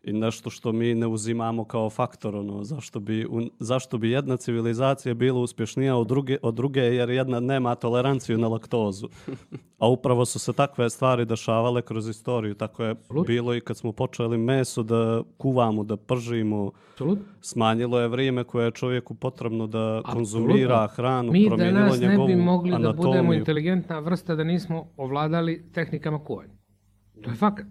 [0.06, 2.36] i nešto što mi ne uzimamo kao faktor.
[2.36, 7.10] Ono, zašto, bi, un- zašto bi jedna civilizacija bila uspješnija od druge, od druge jer
[7.10, 9.08] jedna nema toleranciju na laktozu.
[9.78, 12.54] A upravo su se takve stvari dešavale kroz istoriju.
[12.54, 12.94] Tako je
[13.26, 16.70] bilo i kad smo počeli meso da kuvamo, da pržimo.
[17.40, 22.26] Smanjilo je vrijeme koje je čovjeku potrebno da konzumira hranu, Mi promijenilo danas ne njegovu
[22.26, 23.38] bi mogli da budemo anatomiju.
[23.38, 26.52] inteligentna vrsta da nismo ovladali tehnikama kuvanja.
[27.22, 27.66] To je fakat.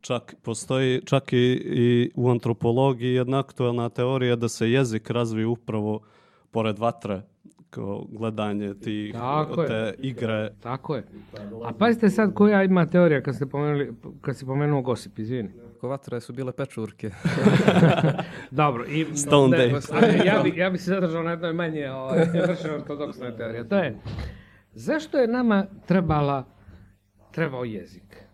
[0.00, 6.00] Čak postoji čak i, i u antropologiji jedna aktualna teorija da se jezik razvije upravo
[6.50, 7.22] pored vatre
[7.70, 9.68] kao gledanje tih Tako je.
[9.68, 10.50] te igre.
[10.60, 11.04] Tako je.
[11.64, 15.50] A pazite sad koja ima teorija kad ste pomenuli, kad si pomenuo Gosip, izvini.
[15.80, 17.10] Ko vatre su bile pečurke.
[18.50, 22.26] Dobro, i Stone ne, ali ja bi ja bi se zadržao na jednoj manje ovaj
[22.48, 23.68] vršno ortodoksnoj teoriji.
[23.68, 23.98] To je
[24.72, 26.44] zašto je nama trebala
[27.32, 28.27] trebao jezik?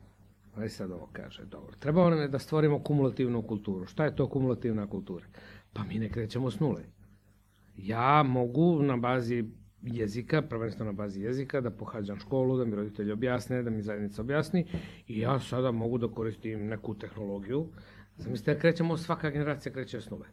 [0.57, 1.77] Aj sad ovo kaže, dobro.
[1.79, 3.87] Trebao nam je da stvorimo kumulativnu kulturu.
[3.87, 5.27] Šta je to kumulativna kultura?
[5.73, 6.83] Pa mi ne krećemo s nule.
[7.77, 9.45] Ja mogu na bazi
[9.83, 14.23] jezika, prvenstveno na bazi jezika, da pohađam školu, da mi roditelji objasne, da mi zajednica
[14.23, 14.67] objasni
[15.07, 17.69] i ja sada mogu da koristim neku tehnologiju.
[18.17, 20.27] Zamislite, krećemo, svaka generacija kreće s nule.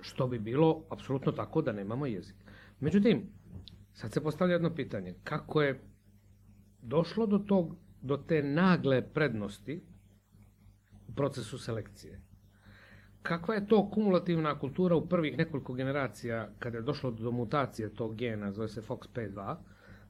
[0.00, 2.36] Što bi bilo apsolutno tako da nemamo jezik.
[2.80, 3.22] Međutim,
[3.92, 5.14] sad se postavlja jedno pitanje.
[5.24, 5.80] Kako je
[6.82, 9.82] došlo do, tog, do te nagle prednosti
[11.08, 12.20] u procesu selekcije?
[13.22, 18.16] Kakva je to kumulativna kultura u prvih nekoliko generacija kada je došlo do mutacije tog
[18.16, 19.56] gena, zove se FOXP2,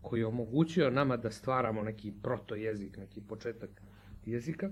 [0.01, 3.83] koji je omogućio nama da stvaramo neki protojezik, neki početak
[4.25, 4.71] jezika.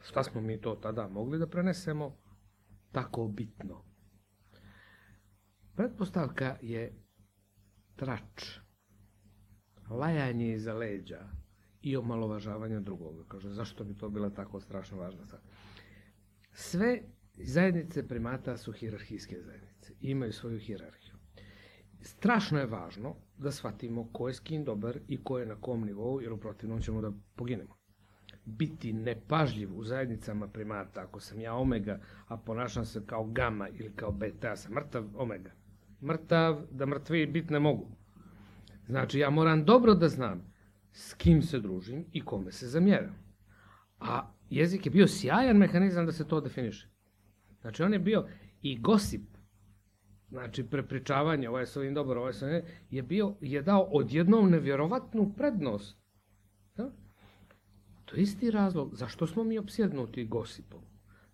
[0.00, 2.16] Šta smo mi to tada mogli da prenesemo?
[2.92, 3.84] Tako bitno.
[5.76, 6.92] Pretpostavka je
[7.96, 8.58] trač,
[9.90, 11.28] lajanje iza leđa
[11.84, 13.24] i omalovažavanje drugoga.
[13.28, 15.40] Kaže, zašto bi to bila tako strašno važna stvar?
[16.52, 17.02] Sve
[17.34, 19.92] zajednice primata su hirarhijske zajednice.
[20.00, 21.14] Imaju svoju hirarhiju.
[22.00, 25.84] Strašno je važno da shvatimo ko je s kim dobar i ko je na kom
[25.84, 27.76] nivou, jer u protivnom ćemo da poginemo.
[28.44, 33.92] Biti nepažljiv u zajednicama primata, ako sam ja omega, a ponašam se kao gama ili
[33.96, 35.50] kao beta, ja sam mrtav omega.
[36.02, 37.90] Mrtav, da mrtvi bit ne mogu.
[38.86, 40.53] Znači, ja moram dobro da znam
[40.94, 43.14] s kim se družim i kome se zamjeram.
[44.00, 46.88] A jezik je bio sjajan mehanizam da se to definiše.
[47.60, 48.26] Znači, on je bio
[48.62, 49.22] i gosip,
[50.28, 53.82] znači prepričavanje, ovaj je s ovim dobro, ovaj je s ovim, je bio, je dao
[53.82, 55.98] odjednom nevjerovatnu prednost.
[56.78, 56.90] Ja?
[58.04, 60.80] To je isti razlog zašto smo mi opsjednuti gosipom.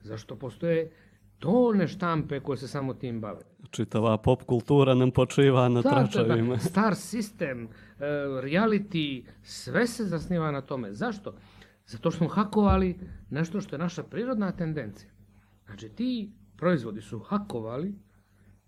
[0.01, 0.91] Zašto postoje
[1.39, 3.43] tone štampe koje se samo tim bave.
[3.71, 6.55] Čitava pop kultura nam počiva na Da, da, tračevima.
[6.55, 6.61] da.
[6.61, 7.69] Star system, e,
[8.43, 10.93] reality, sve se zasniva na tome.
[10.93, 11.35] Zašto?
[11.87, 12.99] Zato što smo hakovali
[13.31, 15.11] nešto što je naša prirodna tendencija.
[15.65, 17.95] Znači, ti proizvodi su hakovali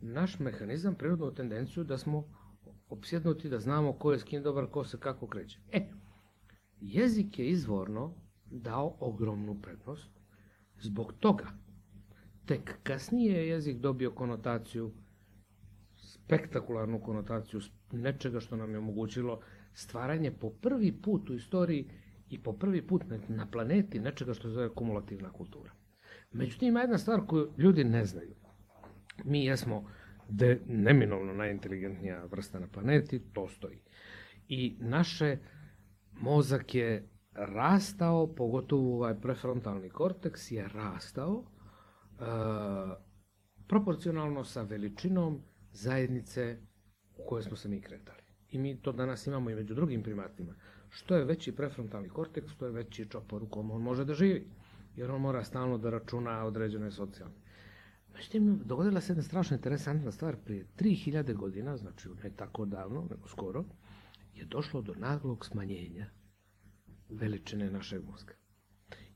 [0.00, 2.24] naš mehanizam, prirodnu tendenciju da smo
[2.88, 5.58] opsjednuti, da znamo ko je s kim dobar, ko se kako kreće.
[5.72, 5.88] E,
[6.80, 8.14] jezik je izvorno
[8.44, 10.10] dao ogromnu prednost.
[10.80, 11.46] Zbog toga,
[12.46, 14.92] tek kasnije je jezik dobio konotaciju
[16.24, 17.60] spektakularnu konotaciju
[17.92, 19.40] nečega što nam je omogućilo
[19.74, 21.88] stvaranje po prvi put u istoriji
[22.28, 25.72] i po prvi put na planeti nečega što se zove kumulativna kultura.
[26.32, 28.34] Međutim, ima jedna stvar koju ljudi ne znaju.
[29.24, 29.90] Mi jesmo
[30.28, 33.78] de, neminovno najinteligentnija vrsta na planeti, to stoji.
[34.48, 35.38] I naše
[36.12, 42.24] mozak je rastao, pogotovo ovaj prefrontalni korteks je rastao e,
[43.68, 46.56] proporcionalno sa veličinom zajednice
[47.18, 48.22] u kojoj smo se mi kretali.
[48.50, 50.54] I mi to danas imamo i među drugim primatima.
[50.88, 54.46] Što je veći prefrontalni korteks, to je veći čopor u kom on može da živi.
[54.96, 57.34] Jer on mora stalno da računa određene socijalne.
[58.14, 60.36] Međutim, dogodila se jedna strašno interesantna stvar.
[60.44, 63.64] Prije 3000 godina, znači ne tako davno, nego skoro,
[64.34, 66.06] je došlo do naglog smanjenja
[67.08, 68.34] veličine našeg mozga.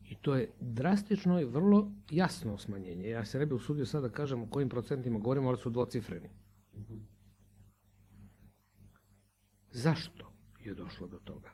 [0.08, 3.08] I to je drastično i vrlo jasno smanjenje.
[3.08, 6.28] Ja se ne bi usudio sad da kažem o kojim procentima govorimo, ali su dvocifreni.
[9.70, 11.50] Zašto je došlo do toga?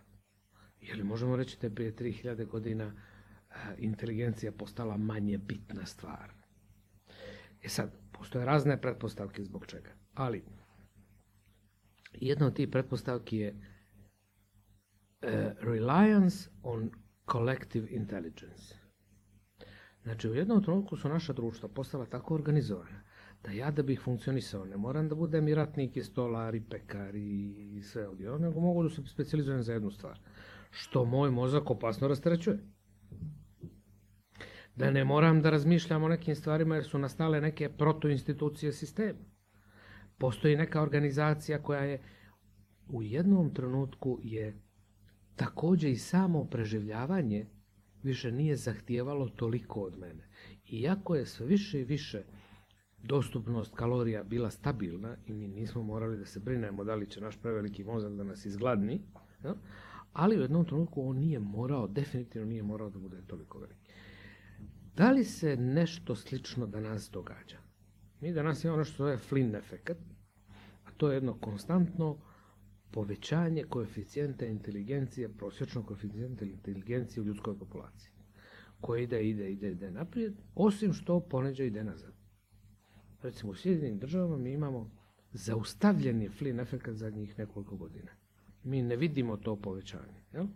[0.81, 2.93] Je li možemo reći da je prije 3000 godina
[3.51, 6.33] a, inteligencija postala manje bitna stvar?
[7.63, 9.91] E sad, postoje razne pretpostavke zbog čega.
[10.15, 10.45] Ali,
[12.13, 13.55] jedna od tih pretpostavki je e,
[15.61, 16.91] reliance on
[17.33, 18.75] collective intelligence.
[20.03, 23.03] Znači, u jednom trenutku su naša društva postala tako organizovana
[23.45, 27.15] da ja da bih funkcionisao ne moram da budem i ratnik i stolar i pekar
[27.15, 30.19] i sve ovdje, nego mogu da se specializujem za jednu stvar.
[30.71, 32.59] Što moj mozak opasno rasterećuje.
[34.77, 39.19] Da ne moram da razmišljam o nekim stvarima jer su nastale neke protoinstitucije sistema.
[40.19, 42.01] Postoji neka organizacija koja je
[42.89, 44.63] u jednom trenutku je
[45.37, 47.47] takođe i samo preživljavanje
[48.03, 50.29] više nije zahtijevalo toliko od mene.
[50.69, 52.23] Iako je sve više i više
[53.03, 57.37] dostupnost kalorija bila stabilna i mi nismo morali da se brinemo da li će naš
[57.37, 59.01] preveliki mozak da nas izgladni,
[59.45, 59.55] ja?
[60.13, 63.91] ali u jednom trenutku on nije morao, definitivno nije morao da bude toliko veliki.
[64.97, 67.57] Da li se nešto slično danas događa?
[68.21, 69.97] Mi danas imamo nešto što zove Flynn efekat,
[70.85, 72.19] a to je jedno konstantno
[72.91, 78.11] povećanje koeficijenta inteligencije, prosječnog koeficijenta inteligencije u ljudskoj populaciji,
[78.81, 82.22] koji ide, ide, ide, ide naprijed, osim što poneđe ide nazad.
[83.23, 84.91] Recimo u Sjedinim državama mi imamo
[85.33, 88.11] zaustavljeni Flynn efekat zadnjih nekoliko godina.
[88.65, 90.23] Mi ne vidimo to povećanje.
[90.33, 90.47] Jel?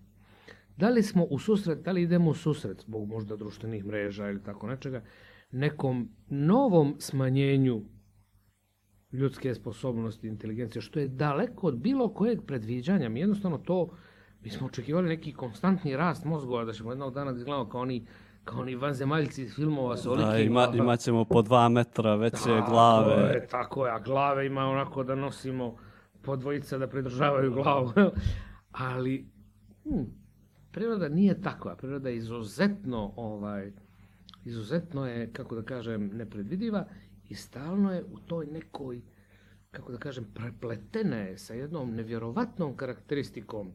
[0.76, 4.42] Da li smo u susret, da li idemo u susret zbog možda društvenih mreža ili
[4.42, 5.02] tako nečega,
[5.50, 7.82] nekom novom smanjenju
[9.12, 13.08] ljudske sposobnosti, inteligencije, što je daleko od bilo kojeg predviđanja.
[13.08, 13.96] Mi jednostavno to,
[14.40, 18.06] mi smo očekivali neki konstantni rast mozgova, da ćemo jednog dana da izgledamo kao oni,
[18.46, 22.38] kao oni vanzemaljci iz filmova sa Da, olikim ima, imat ćemo po dva metra veće
[22.44, 23.14] Tako glave.
[23.14, 25.76] je, tako je, a glave ima onako da nosimo
[26.22, 27.92] po dvojica da pridržavaju glavu.
[28.70, 29.30] Ali,
[29.84, 30.02] hm,
[30.72, 31.76] priroda nije takva.
[31.76, 33.72] Priroda je izuzetno, ovaj,
[34.44, 36.86] izuzetno je, kako da kažem, nepredvidiva
[37.28, 39.00] i stalno je u toj nekoj,
[39.70, 43.72] kako da kažem, prepletena je sa jednom nevjerovatnom karakteristikom.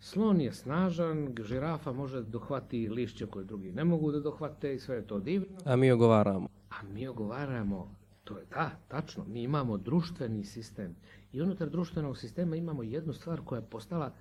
[0.00, 4.78] Slon je snažan, žirafa može da dohvati lišće koje drugi ne mogu da dohvate i
[4.78, 5.58] sve je to divno.
[5.64, 6.48] A mi ogovaramo.
[6.70, 10.96] A mi ogovaramo, to je da, tačno, mi imamo društveni sistem
[11.32, 14.14] i unutar društvenog sistema imamo jednu stvar koja je postala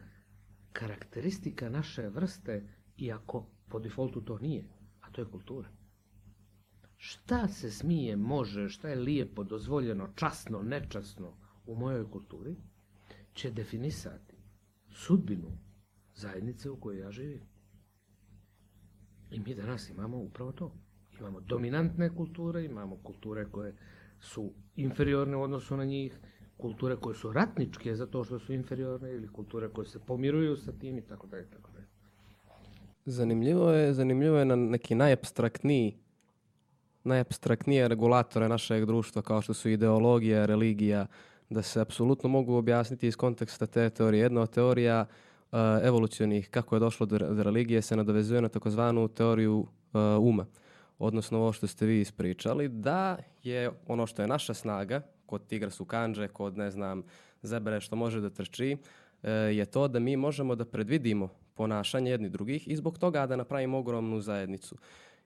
[0.71, 4.67] karakteristika naše vrste, iako po defaultu to nije,
[5.01, 5.69] a to je kultura.
[6.97, 11.33] Šta se smije, može, šta je lijepo, dozvoljeno, časno, nečasno
[11.65, 12.55] u mojoj kulturi,
[13.33, 14.35] će definisati
[14.89, 15.66] sudbinu
[16.17, 17.41] zajednice u kojoj ja živim.
[19.31, 20.71] I mi danas imamo upravo to.
[21.19, 23.75] Imamo dominantne kulture, imamo kulture koje
[24.19, 26.19] su inferiorne u odnosu na njih,
[26.57, 30.97] kulture koje su ratničke zato što su inferiorne ili kulture koje se pomiruju sa tim
[30.97, 31.85] i tako dalje, tako dalje.
[33.05, 35.97] Zanimljivo je, zanimljivo je na neki najabstraktniji
[37.07, 41.05] najabstraktnije regulatore našeg društva kao što su ideologija, religija,
[41.49, 44.21] da se apsolutno mogu objasniti iz konteksta te teorije.
[44.21, 45.05] Jedna od teorija
[45.83, 49.67] evolucionih, kako je došlo do, do religije, se nadovezuje na takozvanu teoriju uh,
[50.19, 50.45] uma.
[50.99, 55.69] Odnosno ovo što ste vi ispričali, da je ono što je naša snaga, kod tigra
[55.69, 57.03] su kanđe, kod ne znam,
[57.41, 62.29] zebre što može da trči, uh, je to da mi možemo da predvidimo ponašanje jedni
[62.29, 64.75] drugih i zbog toga da napravimo ogromnu zajednicu.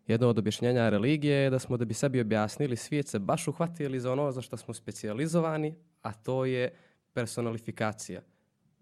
[0.07, 3.99] Jedno od objašnjenja religije je da smo da bi sebi objasnili svijet se baš uhvatili
[3.99, 6.69] za ono za što smo specijalizovani, a to je
[7.13, 8.21] personalifikacija.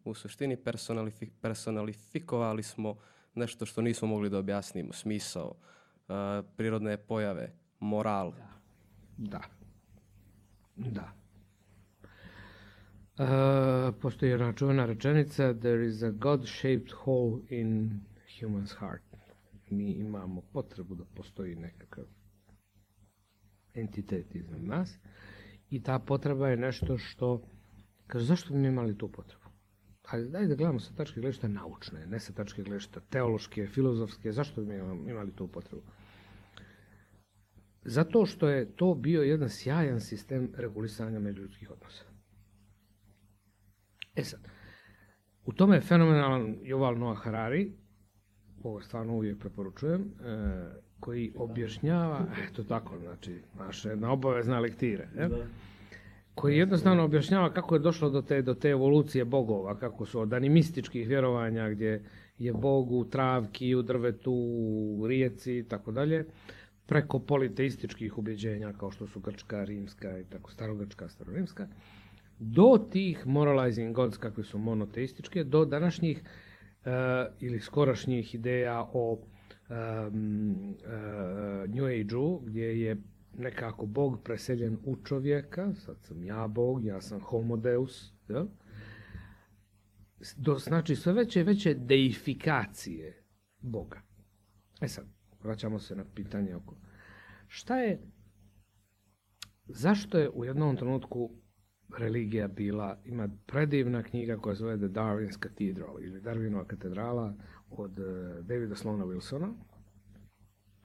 [0.05, 2.95] U suštini personalifi personalifikovali smo
[3.35, 5.55] nešto što nismo mogli da objasnimo, smisao,
[6.07, 6.15] uh,
[6.57, 8.33] prirodne pojave, moral.
[9.17, 9.41] Da.
[10.77, 10.89] Da.
[10.89, 11.13] da.
[13.19, 17.99] Uh, postoji jedna čuvena rečenica There is a God-shaped hole in
[18.39, 19.03] human's heart.
[19.69, 22.03] Mi imamo potrebu da postoji nekakav
[23.73, 24.97] entitet iznad nas
[25.69, 27.41] i ta potreba je nešto što
[28.07, 29.48] kaže zašto bi mi imali tu potrebu?
[30.11, 34.61] Ali daj da gledamo sa tačke gledišta naučne, ne sa tačke gledišta teološke, filozofske, zašto
[34.61, 34.75] bi
[35.07, 35.83] imali tu potrebu?
[37.85, 42.03] Zato što je to bio jedan sjajan sistem regulisanja međuljudskih odnosa.
[44.15, 44.39] E sad,
[45.45, 47.71] u tome je fenomenalan Yuval Noah Harari,
[48.63, 50.09] ovo stvarno uvijek preporučujem, e,
[50.99, 55.29] koji objašnjava, eto tako, znači, naše na obavezna lektire, je?
[56.39, 60.33] Koji jednostavno objašnjava kako je došlo do te, do te evolucije bogova, kako su od
[60.33, 62.03] animističkih vjerovanja gdje
[62.37, 66.25] je bog u travki, u drvetu, u rijeci i tako dalje,
[66.85, 71.67] preko politeističkih ubjeđenja kao što su grčka, rimska i tako starogrčka, starorimska,
[72.39, 76.91] do tih moralizing gods kakve su monoteističke, do današnjih uh,
[77.39, 79.19] ili skorašnjih ideja o um,
[80.69, 82.97] uh, New Age-u, gdje je
[83.37, 88.45] nekako Bog preseljen u čovjeka, sad sam ja Bog, ja sam homo deus, jel?
[90.37, 93.23] Do, znači sve veće i veće deifikacije
[93.59, 94.01] Boga.
[94.81, 95.05] E sad,
[95.43, 96.75] vraćamo se na pitanje oko
[97.49, 98.01] šta je,
[99.65, 101.31] zašto je u jednom trenutku
[101.97, 107.33] religija bila, ima predivna knjiga koja zove The Darwin's Cathedral ili Darwinova katedrala
[107.69, 109.53] od uh, Davida Slona Wilsona,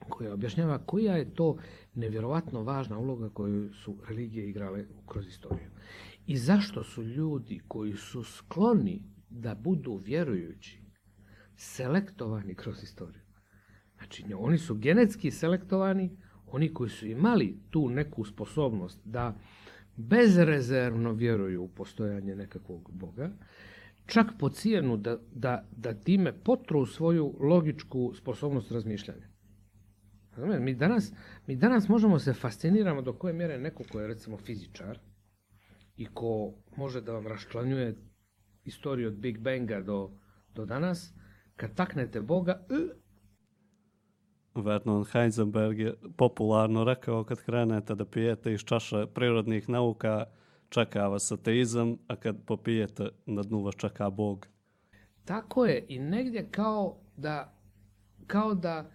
[0.09, 1.57] koja objašnjava koja je to
[1.93, 5.69] nevjerovatno važna uloga koju su religije igrale kroz istoriju.
[6.27, 10.81] I zašto su ljudi koji su skloni da budu vjerujući
[11.55, 13.21] selektovani kroz istoriju.
[13.97, 19.35] Znači, oni su genetski selektovani, oni koji su imali tu neku sposobnost da
[19.95, 23.31] bezrezervno vjeruju u postojanje nekakvog Boga,
[24.05, 29.34] čak po cijenu da, da, da time potru svoju logičku sposobnost razmišljanja.
[30.37, 31.13] Mi danas,
[31.47, 34.99] mi danas možemo se fasciniramo do koje mjere neko ko je recimo fizičar
[35.97, 37.95] i ko može da vam raščlanjuje
[38.63, 40.11] istoriju od Big Banga do,
[40.55, 41.13] do danas,
[41.55, 42.65] kad taknete Boga,
[44.55, 50.25] Vernon Heisenberg je popularno rekao kad krenete da pijete iz čaše prirodnih nauka,
[50.69, 54.47] čeka vas ateizam, a kad popijete, na dnu vas čeka Bog.
[55.25, 57.53] Tako je, i negdje kao da,
[58.27, 58.91] kao da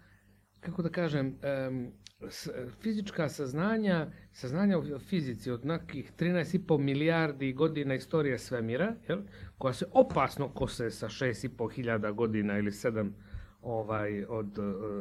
[0.61, 1.37] kako da kažem,
[1.69, 1.93] um,
[2.83, 9.21] fizička saznanja, saznanja u fizici od nekih 13,5 milijardi godina istorije svemira, jel,
[9.59, 13.11] koja se opasno kose sa 6,5 hiljada godina ili 7
[13.63, 14.59] ovaj, od,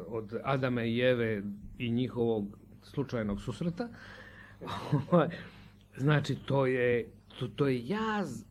[0.08, 1.44] od Adama i Jeve
[1.78, 3.90] i njihovog slučajnog susreta.
[5.12, 5.30] Ovaj,
[5.98, 8.44] znači, to je, to, to je jaz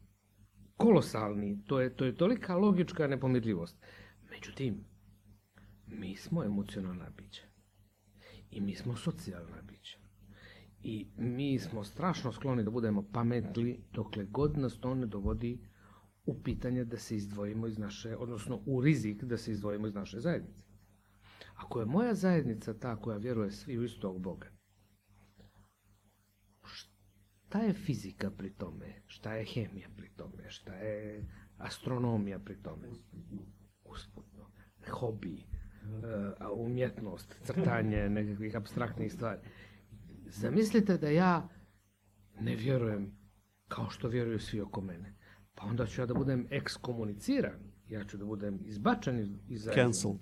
[0.76, 3.76] kolosalni, to je, to je tolika logička nepomirljivost.
[4.30, 4.84] Međutim,
[5.90, 7.42] mi smo emocionalna bića.
[8.50, 9.98] I mi smo socijalna bića.
[10.82, 15.68] I mi smo strašno skloni da budemo pametli dokle god nas to ne dovodi
[16.24, 20.20] u pitanje da se izdvojimo iz naše, odnosno u rizik da se izdvojimo iz naše
[20.20, 20.62] zajednice.
[21.54, 24.50] Ako je moja zajednica ta koja vjeruje svi u istog Boga,
[26.62, 29.02] šta je fizika pri tome?
[29.06, 30.50] Šta je hemija pri tome?
[30.50, 31.26] Šta je
[31.58, 32.88] astronomija pri tome?
[33.84, 34.50] Usputno.
[34.90, 35.47] Hobi,
[36.54, 39.40] umjetnost, crtanje nekakvih abstraktnih stvari.
[40.26, 41.48] Zamislite da ja
[42.40, 43.18] ne vjerujem
[43.68, 45.14] kao što vjeruju svi oko mene.
[45.54, 47.68] Pa onda ću ja da budem ekskomuniciran.
[47.88, 49.18] Ja ću da budem izbačan
[49.48, 50.18] iz, Cancelled.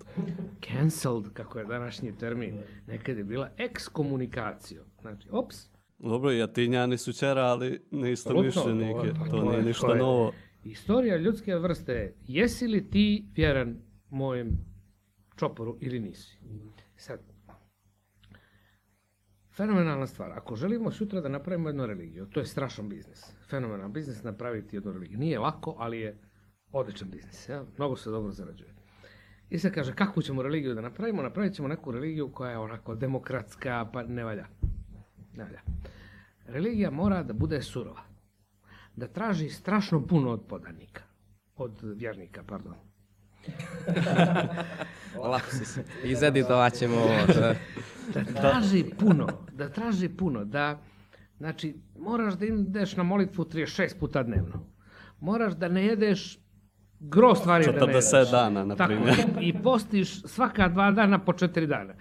[0.68, 2.58] Cancelled, kako je današnji termin.
[2.86, 4.82] Nekad je bila ekskomunikacija.
[5.00, 5.56] Znači, ops.
[5.98, 9.14] Dobro, i atinjani su čera, ali ne isto mišljenike.
[9.18, 10.32] To, to nije ništa novo.
[10.64, 13.76] Istorija ljudske vrste jesi li ti vjeran
[14.10, 14.75] mojem
[15.36, 16.38] čoporu ili nisi.
[16.96, 17.20] Sad,
[19.56, 20.32] fenomenalna stvar.
[20.32, 23.32] Ako želimo sutra da napravimo jednu religiju, to je strašan biznis.
[23.48, 25.18] Fenomenalan biznis napraviti jednu religiju.
[25.18, 26.18] Nije lako, ali je
[26.72, 27.64] odličan biznis, ja?
[27.78, 28.74] mnogo se dobro zarađuje.
[29.50, 31.22] I se kaže, kakvu ćemo religiju da napravimo?
[31.22, 34.46] Napravit ćemo neku religiju koja je onako demokratska, pa ne valja.
[35.34, 35.60] Ne valja.
[36.46, 38.02] Religija mora da bude surova.
[38.96, 41.02] Da traži strašno puno od podanika.
[41.56, 42.74] Od vjernika, pardon.
[45.32, 45.78] Lapsus.
[46.04, 47.26] Izeditovat ćemo ovo.
[47.26, 47.54] Da.
[48.14, 49.26] Da traži puno.
[49.52, 50.44] Da traži puno.
[50.44, 50.80] Da,
[51.38, 54.66] znači, moraš da ideš na molitvu 36 puta dnevno.
[55.20, 56.38] Moraš da ne jedeš
[57.00, 58.04] gro stvari da ne jedeš.
[58.04, 59.14] 40 dana, na primjer.
[59.40, 61.94] i, i postiš svaka dva dana po četiri dana.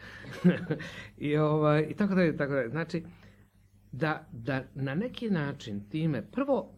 [1.17, 2.69] I, ovaj, I tako dalje, tako dalje.
[2.69, 3.03] Znači,
[3.91, 6.73] da, da na neki način time, prvo,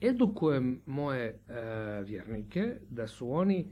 [0.00, 1.62] edukujem moje e,
[2.04, 3.66] vjernike da su oni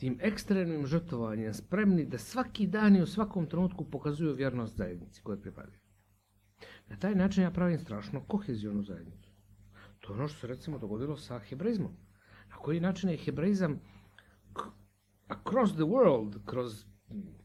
[0.00, 5.40] tim ekstremnim žrtvovanjem spremni da svaki dan i u svakom trenutku pokazuju vjernost zajednici koje
[5.40, 5.78] pripadaju.
[6.88, 9.30] Na taj način ja pravim strašno kohezionu zajednicu.
[10.00, 11.92] To je ono što se recimo dogodilo sa hebraizmom.
[12.50, 13.80] Na koji način je hebraizam
[15.28, 16.84] across the world, kroz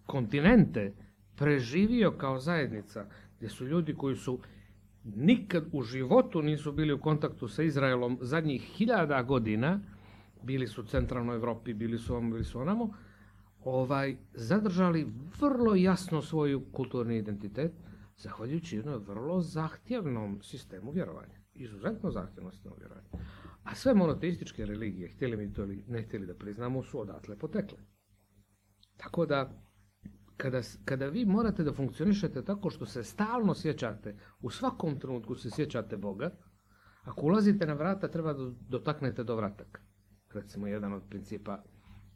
[0.05, 0.93] kontinente,
[1.35, 3.05] preživio kao zajednica,
[3.37, 4.39] gdje su ljudi koji su
[5.03, 9.79] nikad u životu nisu bili u kontaktu sa Izraelom zadnjih hiljada godina,
[10.45, 12.93] bili su u centralnoj Evropi, bili su ovamo, bili su onamo,
[13.63, 15.07] ovaj, zadržali
[15.39, 17.71] vrlo jasno svoju kulturni identitet,
[18.17, 21.39] zahvaljujući jednom vrlo zahtjevnom sistemu vjerovanja.
[21.53, 23.07] Izuzetno zahtjevnom sistemu vjerovanja.
[23.63, 27.77] A sve monoteističke religije, htjeli mi to ili ne htjeli da priznamo, su odatle potekle.
[28.97, 29.61] Tako da,
[30.37, 35.49] kada, kada vi morate da funkcionišete tako što se stalno sjećate, u svakom trenutku se
[35.49, 36.31] sjećate Boga,
[37.03, 39.84] ako ulazite na vrata, treba da dotaknete do vrataka.
[40.35, 41.63] Recimo, jedan od principa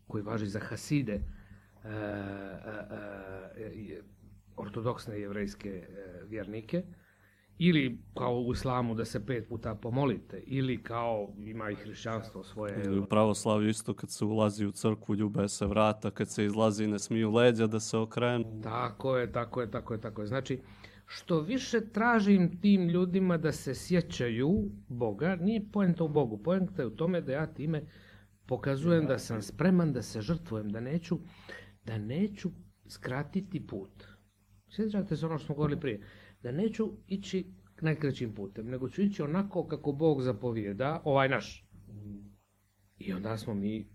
[0.08, 1.22] koji važi za Haside, e,
[1.88, 1.92] e,
[3.58, 4.02] e,
[4.58, 6.84] ortodoksne jevrejske e, vjernike,
[7.58, 12.84] ili kao u islamu da se pet puta pomolite, ili kao ima i hrišćanstvo svoje
[12.86, 16.88] Ili u pravoslavlju isto kad se ulazi u crkvu, ljube se vrata, kad se izlazi
[16.88, 18.62] ne smiju leđa da se okrenu.
[18.64, 20.28] Tako je, tako je, tako je, tako je.
[20.28, 20.62] Znači,
[21.06, 24.50] što više tražim tim ljudima da se sjećaju
[24.88, 27.84] Boga, nije poenta u Bogu, poenta je u tome da ja time
[28.50, 31.20] pokazujem da sam spreman da se žrtvujem, da neću,
[31.86, 32.50] da neću
[32.88, 34.04] skratiti put.
[34.70, 36.02] Sjećate se ono što smo govorili prije,
[36.44, 37.46] da neću ići
[37.82, 41.66] najkraćim putem, nego ću ići onako kako Bog zapovijeda, ovaj naš.
[42.98, 43.88] I onda smo mi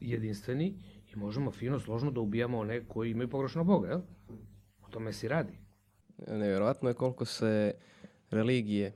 [0.00, 0.82] jedinstveni
[1.12, 4.00] i možemo fino, složno da ubijamo one koji imaju pogrešno Boga, jel?
[4.82, 5.58] O tome se i radi.
[6.28, 7.74] Nevjerojatno je koliko se
[8.30, 8.92] religije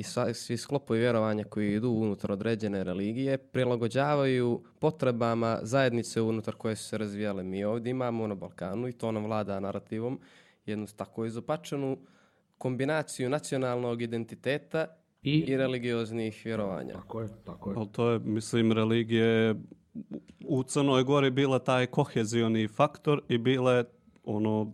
[0.00, 6.76] i sva- svi sklopovi vjerovanja koji idu unutar određene religije prilagođavaju potrebama zajednice unutar koje
[6.76, 7.42] su se razvijale.
[7.42, 10.20] Mi ovdje imamo na Balkanu i to nam vlada narativom
[10.66, 11.98] jednu tako izopačenu
[12.58, 14.86] kombinaciju nacionalnog identiteta
[15.22, 16.92] I, i religioznih vjerovanja.
[16.94, 17.76] tako je, tako je.
[17.76, 19.54] Ali to je, mislim, religije
[20.44, 23.84] u Crnoj Gori bila taj kohezioni faktor i bile,
[24.24, 24.72] ono,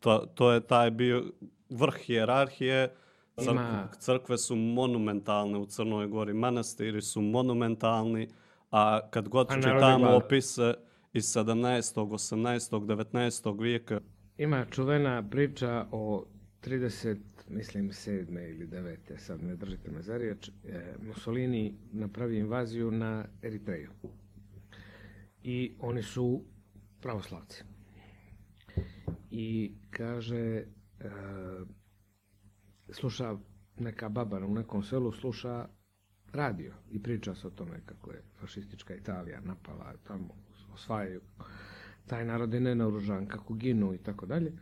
[0.00, 1.24] ta, to je taj bio
[1.70, 2.94] vrh hijerarhije.
[3.36, 8.28] Crk- Ima- crkve su monumentalne u Crnoj Gori, manastiri su monumentalni,
[8.70, 10.74] a kad god čitamo opise
[11.12, 13.62] iz 17., 18., 19.
[13.62, 14.00] vijeka,
[14.38, 16.26] Ima čuvena priča o
[16.62, 17.16] 30,
[17.48, 18.50] mislim, 7.
[18.50, 19.18] ili 9.
[19.18, 23.90] sad ne držite me za riječ, e, Mussolini napravi invaziju na Eritreju.
[25.42, 26.44] I oni su
[27.00, 27.64] pravoslavci.
[29.30, 30.64] I kaže, e,
[32.94, 33.36] sluša
[33.78, 35.68] neka baba u nekom selu, sluša
[36.32, 40.34] radio i priča se o tome kako je fašistička Italija napala tamo,
[40.74, 41.20] osvajaju
[42.06, 44.52] taj narod je nenaoružan, kako ginu i tako dalje.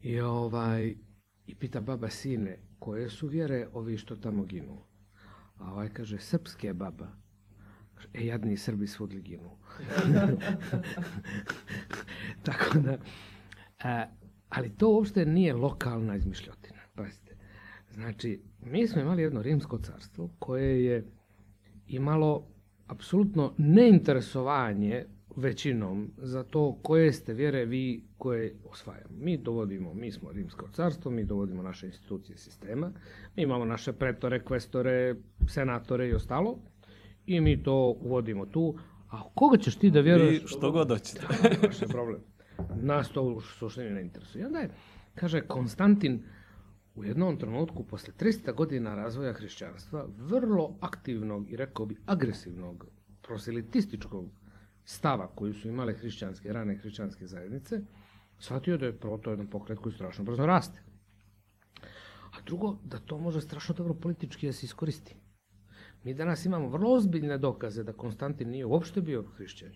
[0.00, 0.94] I ovaj,
[1.46, 4.78] i pita baba sine, koje su vjere ovi što tamo ginu?
[5.58, 7.08] A ovaj kaže, srpske baba.
[8.14, 9.50] E, jadni Srbi svugdje ginu.
[12.46, 12.98] tako da,
[13.84, 14.06] a,
[14.48, 16.78] ali to uopšte nije lokalna izmišljotina.
[16.94, 17.31] Pazite.
[17.94, 21.04] Znači, mi smo imali jedno rimsko carstvo koje je
[21.86, 22.46] imalo
[22.86, 25.04] apsolutno neinteresovanje
[25.36, 29.14] većinom za to koje ste vjere vi koje osvajamo.
[29.18, 32.92] Mi dovodimo, mi smo rimsko carstvo, mi dovodimo naše institucije sistema,
[33.36, 35.14] mi imamo naše pretore, kvestore,
[35.48, 36.58] senatore i ostalo
[37.26, 38.78] i mi to uvodimo tu.
[39.10, 40.42] A koga ćeš ti da vjeruješ?
[40.42, 41.20] vi što god hoćete.
[41.82, 42.20] Je problem.
[42.82, 44.42] Nas to u suštini ne interesuje.
[44.42, 44.70] I onda je,
[45.14, 46.22] kaže Konstantin,
[46.94, 52.86] u jednom trenutku, posle 300 godina razvoja hrišćanstva, vrlo aktivnog i rekao bi agresivnog
[53.22, 54.30] proselitističkog
[54.84, 57.80] stava koju su imale hrišćanske, rane hrišćanske zajednice,
[58.38, 60.82] shvatio da je prvo to jedan pokret koji strašno brzo raste.
[62.32, 65.16] A drugo, da to može strašno dobro politički da se iskoristi.
[66.04, 69.72] Mi danas imamo vrlo ozbiljne dokaze da Konstantin nije uopšte bio hrišćan.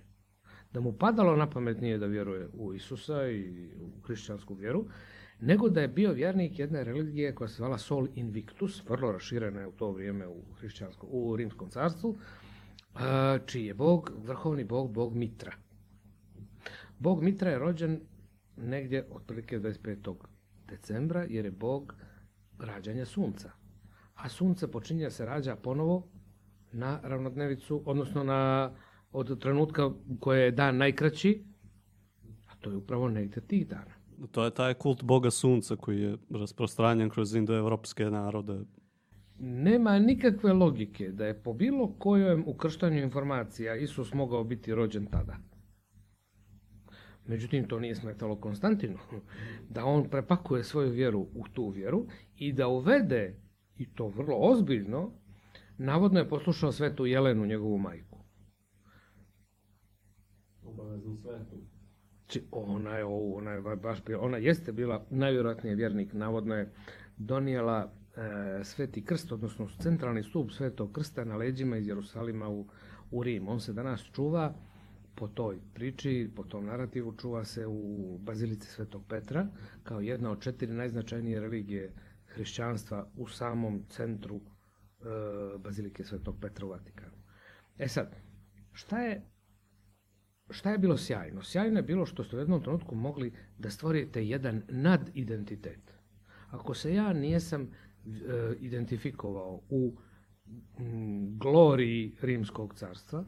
[0.73, 4.85] Da mu padalo na pamet nije da vjeruje u Isusa i u hrišćansku vjeru,
[5.41, 9.73] nego da je bio vjernik jedne religije koja se zvala Sol Invictus, vrlo raširena u
[9.73, 12.19] to vrijeme u, hrišćanskom, u Rimskom carstvu,
[13.47, 15.53] čiji je bog, vrhovni bog, bog Mitra.
[16.99, 18.01] Bog Mitra je rođen
[18.57, 20.15] negdje otprilike 25.
[20.69, 21.95] decembra, jer je bog
[22.59, 23.51] rađanja sunca.
[24.15, 26.09] A sunce počinje se rađa ponovo
[26.73, 28.73] na ravnodnevicu, odnosno na,
[29.13, 31.45] od trenutka koje je dan najkraći,
[32.47, 33.96] a to je upravo negdje tih dana.
[34.31, 38.61] To je taj kult boga sunca koji je rasprostranjen kroz indoevropske narode.
[39.39, 45.37] Nema nikakve logike da je po bilo kojem ukrštanju informacija Isus mogao biti rođen tada.
[47.27, 48.99] Međutim, to nije smetalo Konstantinu.
[49.71, 52.07] Da on prepakuje svoju vjeru u tu vjeru
[52.37, 53.41] i da uvede,
[53.77, 55.11] i to vrlo ozbiljno,
[55.79, 58.19] navodno je poslušao svetu Jelenu, njegovu majku.
[60.63, 61.66] Obavezno svetu.
[62.51, 66.73] Ona je, ona je baš ona jeste bila najvjerojatnije vjernik, navodno je
[67.17, 72.67] donijela e, sveti krst, odnosno centralni stup svetog krsta na leđima iz Jerusalima u,
[73.11, 73.49] u Rim.
[73.49, 74.55] On se danas čuva
[75.15, 79.47] po toj priči, po tom narativu, čuva se u Bazilici Svetog Petra,
[79.83, 81.93] kao jedna od četiri najznačajnije religije
[82.27, 87.17] hrišćanstva u samom centru e, Bazilike Svetog Petra u Vatikanu.
[87.79, 88.17] E sad,
[88.73, 89.23] šta je,
[90.51, 91.43] šta je bilo sjajno?
[91.43, 95.95] Sjajno je bilo što ste u jednom trenutku mogli da stvorite jedan nadidentitet.
[96.51, 97.69] Ako se ja nijesam e,
[98.61, 99.97] identifikovao u
[100.79, 103.25] m, gloriji Rimskog carstva,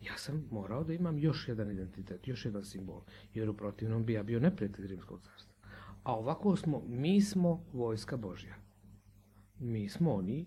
[0.00, 3.00] ja sam morao da imam još jedan identitet, još jedan simbol,
[3.34, 5.54] jer u protivnom bi ja bio neprijatelj Rimskog carstva.
[6.02, 8.54] A ovako smo, mi smo vojska Božja.
[9.58, 10.46] Mi smo oni,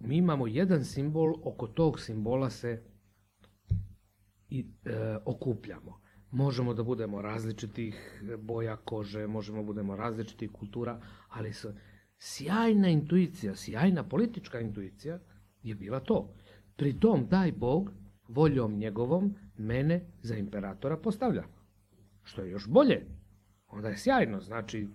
[0.00, 2.82] mi imamo jedan simbol, oko tog simbola se
[4.50, 6.00] i, e, okupljamo.
[6.30, 11.74] Možemo da budemo različitih boja kože, možemo da budemo različitih kultura, ali se,
[12.18, 15.18] sjajna intuicija, sjajna politička intuicija
[15.62, 16.34] je bila to.
[16.76, 17.92] Pri tom, daj Bog,
[18.28, 21.44] voljom njegovom mene za imperatora postavlja.
[22.22, 23.06] Što je još bolje.
[23.68, 24.88] Onda je sjajno, znači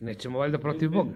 [0.00, 1.10] nećemo valjda protiv Boga.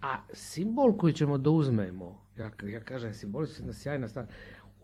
[0.00, 4.26] A simbol koji ćemo da uzmemo, ja, ja kažem simbol je sjajna stvar,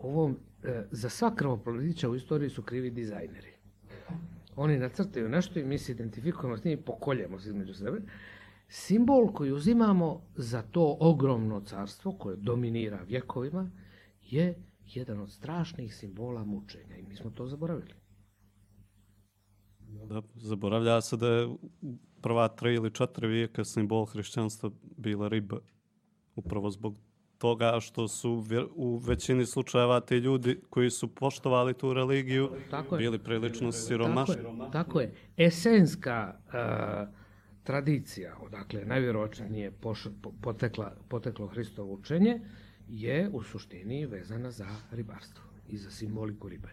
[0.01, 3.53] ovom, e, za sva krvoprolića u istoriji su krivi dizajneri.
[4.57, 8.01] Oni nacrtaju nešto i mi se identifikujemo s njim i pokoljemo se između sebe.
[8.69, 13.71] Simbol koji uzimamo za to ogromno carstvo koje dominira vjekovima
[14.23, 14.55] je
[14.87, 17.95] jedan od strašnih simbola mučenja i mi smo to zaboravili.
[19.89, 21.49] Da, zaboravlja se da je
[22.23, 25.59] prva tri ili četiri vijeka simbol hrišćanstva bila riba.
[26.37, 26.97] Upravo zbog
[27.39, 33.15] toga što su u većini slučajeva ti ljudi koji su poštovali tu religiju tako bili
[33.15, 33.25] je.
[33.25, 34.35] prilično siromašni.
[34.35, 34.71] Tako je.
[34.73, 35.15] Tako je.
[35.37, 36.53] Esenska uh,
[37.63, 39.73] tradicija, odakle najvjerovatnije
[40.41, 42.41] potekla, poteklo Hristovo učenje,
[42.89, 46.69] je u suštini vezana za ribarstvo i za simboliku ribe.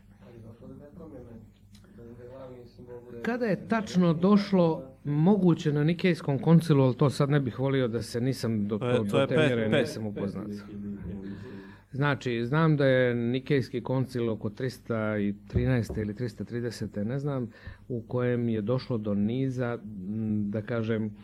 [3.22, 8.02] Kada je tačno došlo moguće na Nikejskom koncilu, ali to sad ne bih volio da
[8.02, 10.48] se nisam do, to, do te mjere nisam upoznat.
[11.92, 16.02] Znači, znam da je Nikejski koncil oko 313.
[16.02, 17.04] ili 330.
[17.04, 17.50] ne znam,
[17.88, 19.80] u kojem je došlo do niza,
[20.50, 21.16] da kažem,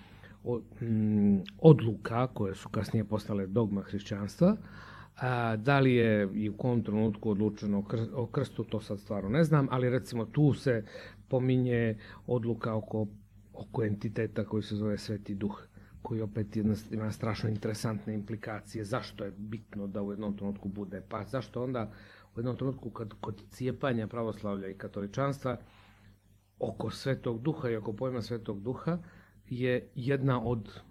[1.59, 4.57] odluka koje su kasnije postale dogma hrišćanstva,
[5.21, 9.43] a, da li je i u kom trenutku odlučeno o krstu, to sad stvarno ne
[9.43, 10.85] znam, ali recimo tu se
[11.27, 13.07] pominje odluka oko,
[13.61, 15.67] oko entiteta koji se zove Sveti Duh,
[16.01, 18.83] koji opet jedna, ima strašno interesantne implikacije.
[18.83, 21.01] Zašto je bitno da u jednom trenutku bude?
[21.09, 21.91] Pa zašto onda
[22.35, 25.57] u jednom trenutku kad, kod cijepanja pravoslavlja i katoličanstva
[26.59, 28.97] oko Svetog Duha i oko pojma Svetog Duha
[29.49, 30.81] je jedna od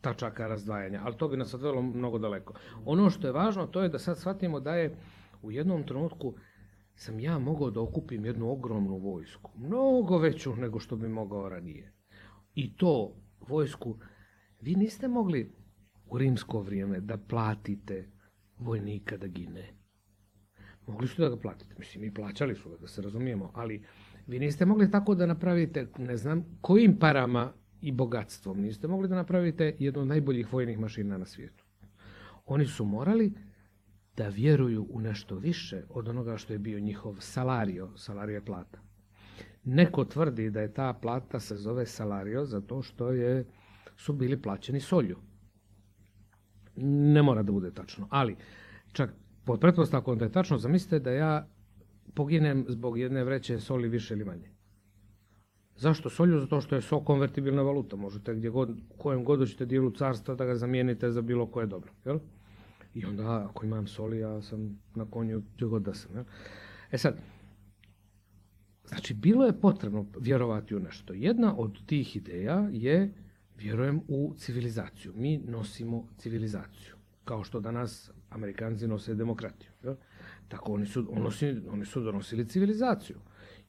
[0.00, 2.54] tačaka razdvajanja, ali to bi nas odvelo mnogo daleko.
[2.84, 4.96] Ono što je važno, to je da sad shvatimo da je
[5.42, 6.34] u jednom trenutku
[6.94, 11.95] sam ja mogao da okupim jednu ogromnu vojsku, mnogo veću nego što bi mogao ranije.
[12.56, 13.14] I to
[13.48, 13.98] vojsku,
[14.60, 15.52] vi niste mogli
[16.06, 18.08] u rimsko vrijeme da platite
[18.58, 19.74] vojnika da gine.
[20.86, 23.84] Mogli ste da ga platite, mislim, mi plaćali su ga, da se razumijemo, ali
[24.26, 28.60] vi niste mogli tako da napravite, ne znam, kojim parama i bogatstvom.
[28.60, 31.64] Niste mogli da napravite jednu od najboljih vojnih mašina na svijetu.
[32.44, 33.32] Oni su morali
[34.16, 38.78] da vjeruju u nešto više od onoga što je bio njihov salario, salario je plata.
[39.66, 43.44] Neko tvrdi da je ta plata se zove salario zato što je,
[43.96, 45.16] su bili plaćeni solju.
[46.76, 48.36] Ne mora da bude tačno, ali
[48.92, 49.10] čak
[49.44, 51.48] pod pretpostavkom da je tačno, zamislite da ja
[52.14, 54.50] poginem zbog jedne vreće soli više ili manje.
[55.76, 56.40] Zašto solju?
[56.40, 57.96] Zato što je so konvertibilna valuta.
[57.96, 61.92] Možete gdje god, kojem god hoćete dijelu carstva da ga zamijenite za bilo koje dobro.
[62.04, 62.18] Jel?
[62.94, 66.14] I onda ako imam soli, ja sam na konju gdje god da sam.
[66.14, 66.24] Jel?
[66.90, 67.16] E sad,
[68.88, 71.12] znači bilo je potrebno vjerovati u nešto.
[71.12, 73.14] Jedna od tih ideja je
[73.56, 75.12] vjerujem u civilizaciju.
[75.16, 76.94] Mi nosimo civilizaciju.
[77.24, 79.70] Kao što danas Amerikanci nose demokratiju.
[79.82, 79.94] Jel?
[80.48, 83.16] Tako oni su, oni, oni su donosili civilizaciju.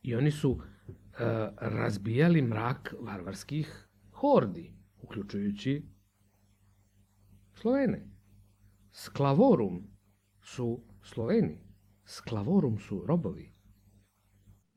[0.03, 1.24] I oni su e,
[1.61, 5.86] razbijali mrak varvarskih hordi, uključujući
[7.55, 8.07] Slovene.
[8.91, 9.88] Sklavorum
[10.41, 11.59] su Sloveni.
[12.05, 13.57] Sklavorum su robovi.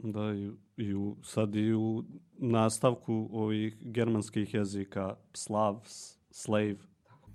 [0.02, 2.04] Da, i, i u, sad i u
[2.38, 5.80] nastavku ovih germanskih jezika slav,
[6.30, 6.76] slave.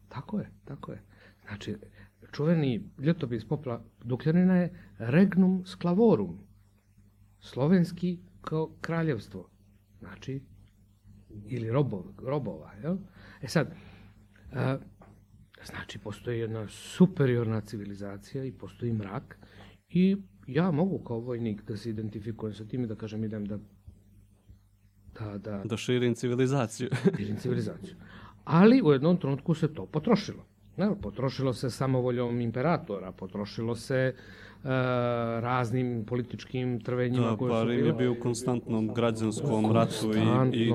[0.09, 1.03] Tako je, tako je.
[1.47, 1.75] Znači,
[2.31, 6.39] čuveni ljetopis popla Dukljanina je regnum sklavorum.
[7.39, 9.49] Slovenski kao kraljevstvo.
[9.99, 10.41] Znači,
[11.45, 12.73] ili robov, robova.
[12.73, 12.97] Jel?
[13.41, 13.75] E sad,
[14.53, 14.77] a,
[15.63, 19.39] znači, postoji jedna superiorna civilizacija i postoji mrak
[19.89, 20.17] i
[20.47, 23.59] ja mogu kao vojnik da se identifikujem sa tim i da kažem idem da
[25.19, 26.89] da, da, Da širim civilizaciju.
[27.17, 27.95] širim civilizaciju.
[28.43, 30.45] Ali u jednom trenutku se to potrošilo.
[30.77, 34.15] Ne, potrošilo se samovoljom imperatora, potrošilo se
[35.41, 40.11] raznim političkim trvenjima Da, koje pa su Rim je bio u konstantnom građanskom ratu
[40.53, 40.73] i, i,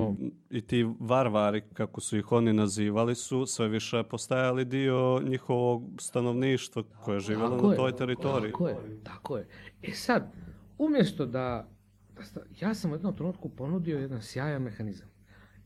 [0.51, 6.82] i ti varvari, kako su ih oni nazivali, su sve više postajali dio njihovog stanovništva
[7.05, 8.53] koje je živjelo Tako na je, toj teritoriji.
[8.53, 9.49] Tako je, tako je.
[9.82, 10.32] E sad,
[10.78, 11.68] umjesto da,
[12.16, 15.09] da sta- ja sam u jednom trenutku ponudio jedan sjajan mehanizam.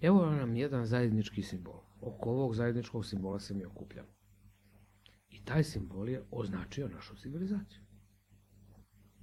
[0.01, 1.81] Evo nam jedan zajednički simbol.
[2.01, 4.09] Oko ovog zajedničkog simbola se mi okupljamo.
[5.31, 7.84] I taj simbol je označio našu civilizaciju.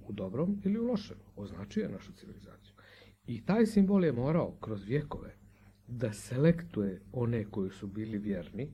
[0.08, 1.16] U dobrom ili u lošem.
[1.36, 2.74] Označio je našu civilizaciju.
[3.26, 5.34] I taj simbol je morao kroz vjekove
[5.86, 8.72] da selektuje one koji su bili vjerni,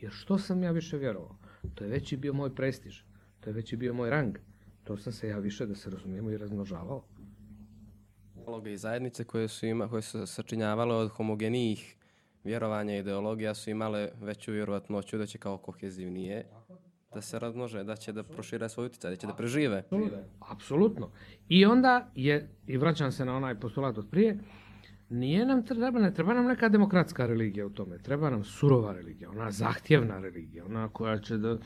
[0.00, 1.36] jer što sam ja više vjerovao?
[1.74, 3.02] To je veći bio moj prestiž,
[3.40, 4.38] to je veći bio moj rang.
[4.84, 7.04] To sam se ja više, da se razumijemo, i razmnožavao.
[8.34, 11.96] Uloge i zajednice koje su, ima, koje su sačinjavale od homogenijih
[12.44, 16.46] vjerovanja i ideologija su imale veću vjerovatnoću da će kao kohezivnije
[17.14, 19.82] da se razmnože, da će da prošire svoj utjecaj, da će da prežive.
[20.50, 21.10] Apsolutno.
[21.48, 24.38] I onda je, i vraćam se na onaj postulat od prije,
[25.08, 29.30] nije nam treba, ne treba nam neka demokratska religija u tome, treba nam surova religija,
[29.30, 31.58] ona zahtjevna religija, ona koja će da,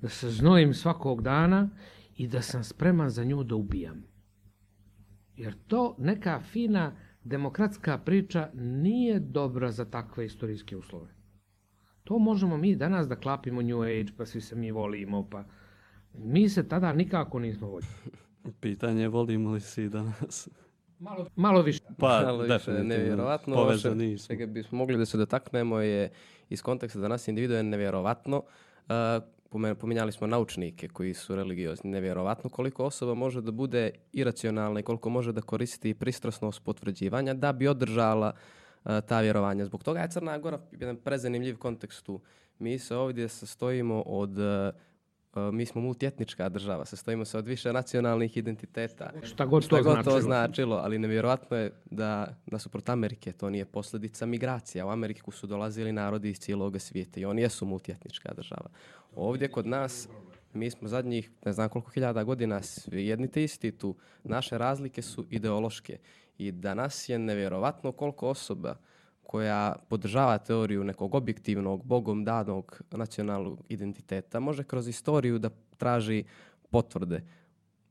[0.00, 1.68] da se znojim svakog dana
[2.16, 4.04] i da sam spreman za nju da ubijam.
[5.36, 11.21] Jer to neka fina demokratska priča nije dobra za takve istorijske uslove.
[12.04, 15.44] To možemo mi danas da klapimo New Age, pa svi se mi volimo, pa
[16.14, 17.92] mi se tada nikako nismo voljeli.
[18.60, 20.48] Pitanje je volimo li si danas?
[20.98, 21.80] Malo, malo više.
[21.98, 22.88] Pa, Ali više definitivno.
[22.88, 23.54] nevjerovatno.
[23.54, 24.26] Povezani smo.
[24.26, 26.10] Čega bismo mogli da se dotaknemo je
[26.48, 28.42] iz konteksta da nas individu je nevjerovatno.
[28.88, 31.90] Uh, pominjali smo naučnike koji su religiozni.
[31.90, 37.52] Nevjerovatno koliko osoba može da bude iracionalna i koliko može da koristi pristrasnost potvrđivanja da
[37.52, 38.61] bi održala uh,
[39.06, 39.64] ta vjerovanja.
[39.64, 42.20] Zbog toga je Crna Gora jedan prezanimljiv kontekst tu.
[42.58, 44.38] Mi se ovdje sastojimo od
[45.52, 49.10] mi smo multietnička država, sastojimo se od više nacionalnih identiteta.
[49.22, 50.14] Šta god Šta to god značilo.
[50.14, 54.86] to značilo, ali nevjerojatno je da nasuprot Amerike to nije posljedica migracija.
[54.86, 58.70] U Ameriku su dolazili narodi iz cijelog svijeta i oni jesu multietnička država.
[59.16, 60.08] Ovdje kod nas,
[60.52, 63.96] mi smo zadnjih ne znam koliko hiljada godina svi jedni te isti tu.
[64.24, 65.98] Naše razlike su ideološke
[66.42, 68.74] i danas je nevjerovatno koliko osoba
[69.22, 76.24] koja podržava teoriju nekog objektivnog, bogom danog nacionalnog identiteta, može kroz istoriju da traži
[76.70, 77.22] potvrde.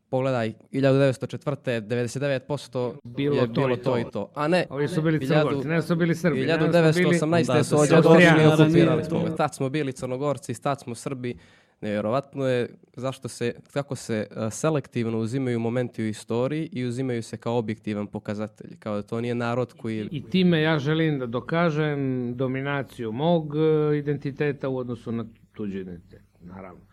[0.10, 1.82] Pogledaj, 1904.
[1.82, 3.98] 99% Bilo je to bilo i to to.
[4.00, 4.32] i to.
[4.36, 6.46] A ne, Ovi su bili crnogorci, ne su bili Srbi.
[6.46, 6.60] ne, su
[7.00, 7.48] bili- 1918.
[7.48, 8.72] Da, su da se od Austrijani okupirali
[9.04, 9.16] smo.
[9.16, 9.38] okupirali.
[9.38, 11.38] Tad smo bili crnogorci, tad smo Srbi.
[11.82, 17.38] Nevjerovatno je zašto se, kako se a, selektivno uzimaju momenti u istoriji i uzimaju se
[17.38, 18.80] kao objektivan pokazatelj.
[18.80, 23.56] Kao da to nije narod koji je I time ja želim da dokažem dominaciju mog
[23.56, 26.86] e, identiteta u odnosu na tuđi identitet, naravno.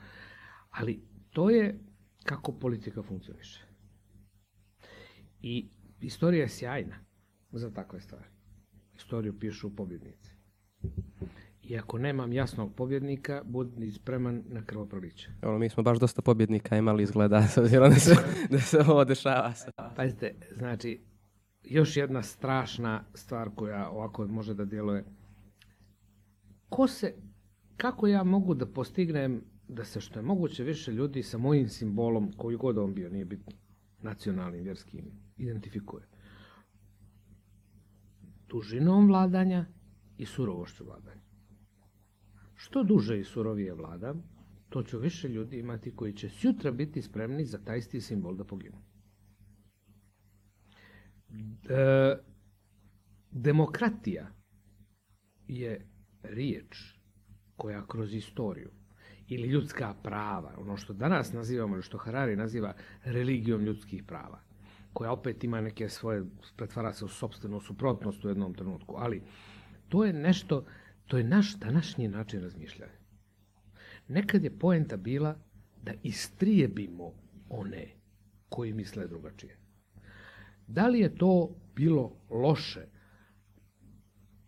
[0.71, 1.79] Ali to je
[2.25, 3.65] kako politika funkcioniše.
[5.43, 5.69] I
[6.01, 6.97] istorija je sjajna
[7.53, 8.25] za takve stvari.
[8.97, 10.31] Istoriju pišu pobjednici.
[11.69, 15.31] I ako nemam jasnog pobjednika, budi spreman na krvoproliće.
[15.43, 18.15] Ono, mi smo baš dosta pobjednika imali izgleda, s obzirom da se,
[18.51, 19.53] da se ovo dešava.
[19.97, 21.01] Pazite, znači,
[21.65, 25.05] još jedna strašna stvar koja ovako može da djeluje.
[26.69, 27.15] Ko se
[27.77, 32.33] kako ja mogu da postignem da se što je moguće više ljudi sa mojim simbolom,
[32.37, 33.53] koji god on bio, nije bitno,
[34.03, 35.05] nacionalnim, vjerskim,
[35.37, 36.07] identifikuje.
[38.49, 39.67] Dužinom vladanja
[40.19, 41.28] i surovošću vladanja.
[42.61, 44.23] Što duže i surovije vladam,
[44.69, 48.45] to će više ljudi imati koji će sutra biti spremni za taj isti simbol da
[48.45, 48.77] poginu.
[51.69, 52.17] E,
[53.31, 54.27] demokratija
[55.49, 55.87] je
[56.23, 56.95] riječ
[57.57, 58.71] koja kroz istoriju
[59.29, 64.41] ili ljudska prava, ono što danas nazivamo ili što Harari naziva religijom ljudskih prava,
[64.93, 66.25] koja opet ima neke svoje,
[66.57, 69.23] pretvara se u sobstvenu suprotnost u jednom trenutku, ali
[69.89, 70.65] to je nešto,
[71.09, 72.99] to je naš današnji način razmišljanja.
[74.09, 75.39] Nekad je poenta bila
[75.83, 77.13] da istrijebimo
[77.49, 77.87] one
[78.49, 79.57] koji misle drugačije.
[80.67, 82.87] Da li je to bilo loše?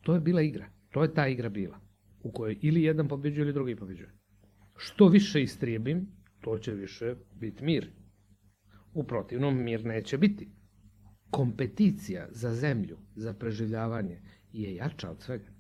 [0.00, 0.68] To je bila igra.
[0.90, 1.80] To je ta igra bila.
[2.22, 4.12] U kojoj ili jedan pobeđuje ili drugi pobeđuje.
[4.76, 6.06] Što više istrijebim,
[6.40, 7.90] to će više biti mir.
[8.94, 10.48] U protivnom mir neće biti.
[11.30, 15.59] Kompeticija za zemlju, za preživljavanje je jača od svega.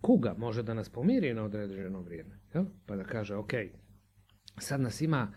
[0.00, 2.38] Kuga može da nas pomiri na određeno vrijeme.
[2.54, 2.64] Jel?
[2.86, 3.52] Pa da kaže, ok,
[4.58, 5.32] sad nas ima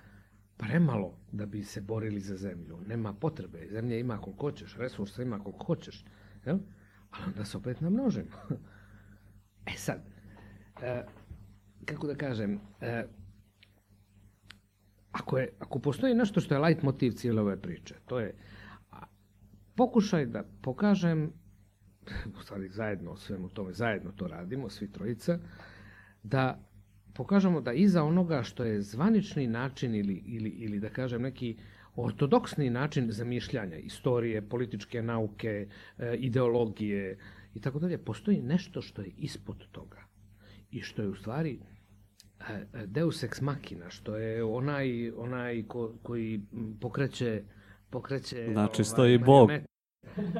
[0.57, 2.79] premalo da bi se borili za zemlju.
[2.87, 3.67] Nema potrebe.
[3.71, 6.05] Zemlja ima koliko hoćeš, resursa ima koliko hoćeš.
[6.45, 6.57] Jel?
[7.09, 8.29] Ali onda se opet namnožimo.
[9.73, 10.01] e sad,
[10.81, 11.03] e,
[11.85, 13.05] kako da kažem, e,
[15.11, 18.35] ako, je, ako postoji nešto što je light motiv cijele ove priče, to je
[19.75, 21.33] pokušaj da pokažem,
[22.39, 25.39] u stvari zajedno o svemu tome, zajedno to radimo, svi trojica,
[26.23, 26.59] da
[27.13, 31.57] pokažemo da iza onoga što je zvanični način ili, ili, ili da kažem neki
[31.95, 37.17] ortodoksni način zamišljanja istorije, političke nauke, e, ideologije
[37.53, 40.03] i tako dalje, postoji nešto što je ispod toga
[40.71, 41.59] i što je u stvari
[42.39, 46.41] e, deus ex machina, što je onaj, onaj ko, koji
[46.81, 47.43] pokreće
[47.93, 48.49] pokreće...
[48.51, 49.49] Znači, ovaj, stoji Bog.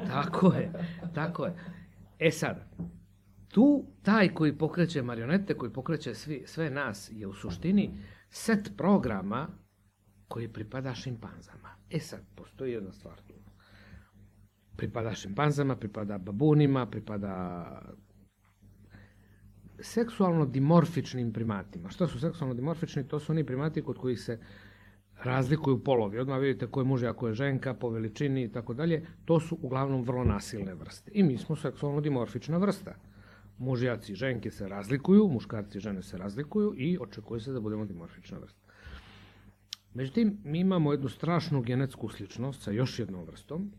[0.06, 0.72] Tako je,
[1.14, 1.54] tako je.
[2.18, 2.64] E sad,
[3.48, 7.98] tu taj koji pokreće marionete, koji pokreće svi, sve nas je u suštini
[8.30, 9.48] set programa
[10.28, 11.76] koji pripada šimpanzama.
[11.90, 13.34] E sad, postoji jedna stvar tu.
[14.76, 17.64] Pripada šimpanzama, pripada babunima, pripada
[19.80, 21.90] seksualno dimorfičnim primatima.
[21.90, 23.08] Što su seksualno dimorfični?
[23.08, 24.38] To su oni primati kod kojih se
[25.24, 26.18] razlikuju polovi.
[26.18, 29.06] Odmah vidite ko je muž, a ko je ženka, po veličini i tako dalje.
[29.24, 31.10] To su uglavnom vrlo nasilne vrste.
[31.14, 32.94] I mi smo seksualno dimorfična vrsta.
[33.58, 37.84] Mužjaci i ženke se razlikuju, muškarci i žene se razlikuju i očekuje se da budemo
[37.84, 38.60] dimorfična vrsta.
[39.94, 43.72] Međutim, mi imamo jednu strašnu genetsku sličnost sa još jednom vrstom,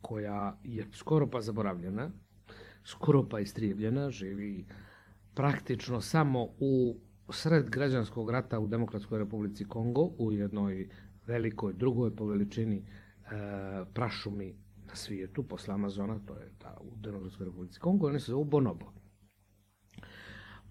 [0.00, 2.10] koja je skoro pa zaboravljena,
[2.84, 4.66] skoro pa istrijebljena, živi
[5.34, 6.96] praktično samo u
[7.30, 10.88] sred građanskog rata u Demokratskoj republici Kongo, u jednoj
[11.26, 12.84] velikoj, drugoj po veličini e,
[13.94, 14.54] prašumi
[14.86, 18.92] na svijetu, posle Amazona, to je ta u Demokratskoj republici Kongo, oni se zovu bonobo.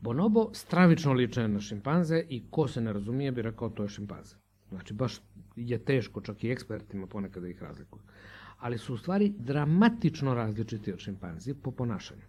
[0.01, 4.35] Bonobo stravično liče na šimpanze i ko se ne razumije bi rekao to je šimpanze.
[4.69, 5.21] Znači, baš
[5.55, 8.01] je teško čak i ekspertima ponekad da ih razlikuju.
[8.57, 12.21] Ali su u stvari dramatično različiti od šimpanzi po ponašanju.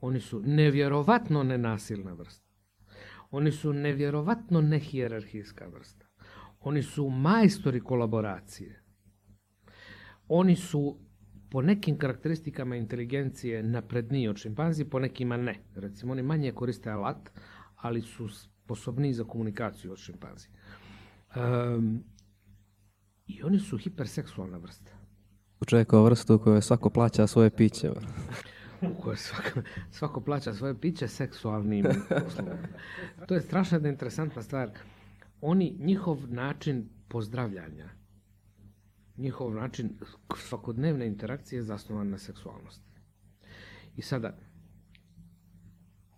[0.00, 2.43] Oni su nevjerovatno nenasilna vrsta.
[3.36, 6.06] Oni su nevjerovatno nehijerarhijska vrsta.
[6.60, 8.82] Oni su majstori kolaboracije.
[10.28, 10.98] Oni su
[11.50, 15.54] po nekim karakteristikama inteligencije napredniji od šimpanzi, po nekima ne.
[15.74, 17.30] Recimo, oni manje koriste alat,
[17.76, 20.48] ali su sposobniji za komunikaciju od šimpanzi.
[21.36, 22.04] Um,
[23.26, 24.92] I oni su hiperseksualna vrsta.
[25.66, 27.90] Čovjekova vrsta u kojoj svako plaća svoje piće.
[28.80, 29.60] U kojoj svako,
[29.90, 32.68] svako plaća svoje piće seksualnim poslovima.
[33.26, 34.70] To je strašno da interesantna stvar.
[35.40, 37.88] Oni, njihov način pozdravljanja,
[39.16, 39.98] njihov način
[40.36, 43.00] svakodnevne interakcije je zasnovan na seksualnosti.
[43.96, 44.38] I sada,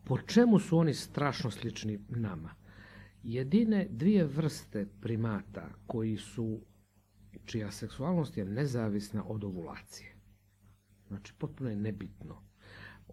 [0.05, 2.55] po čemu su oni strašno slični nama?
[3.23, 6.61] Jedine dvije vrste primata koji su,
[7.45, 10.17] čija seksualnost je nezavisna od ovulacije.
[11.09, 12.46] Znači, potpuno je nebitno.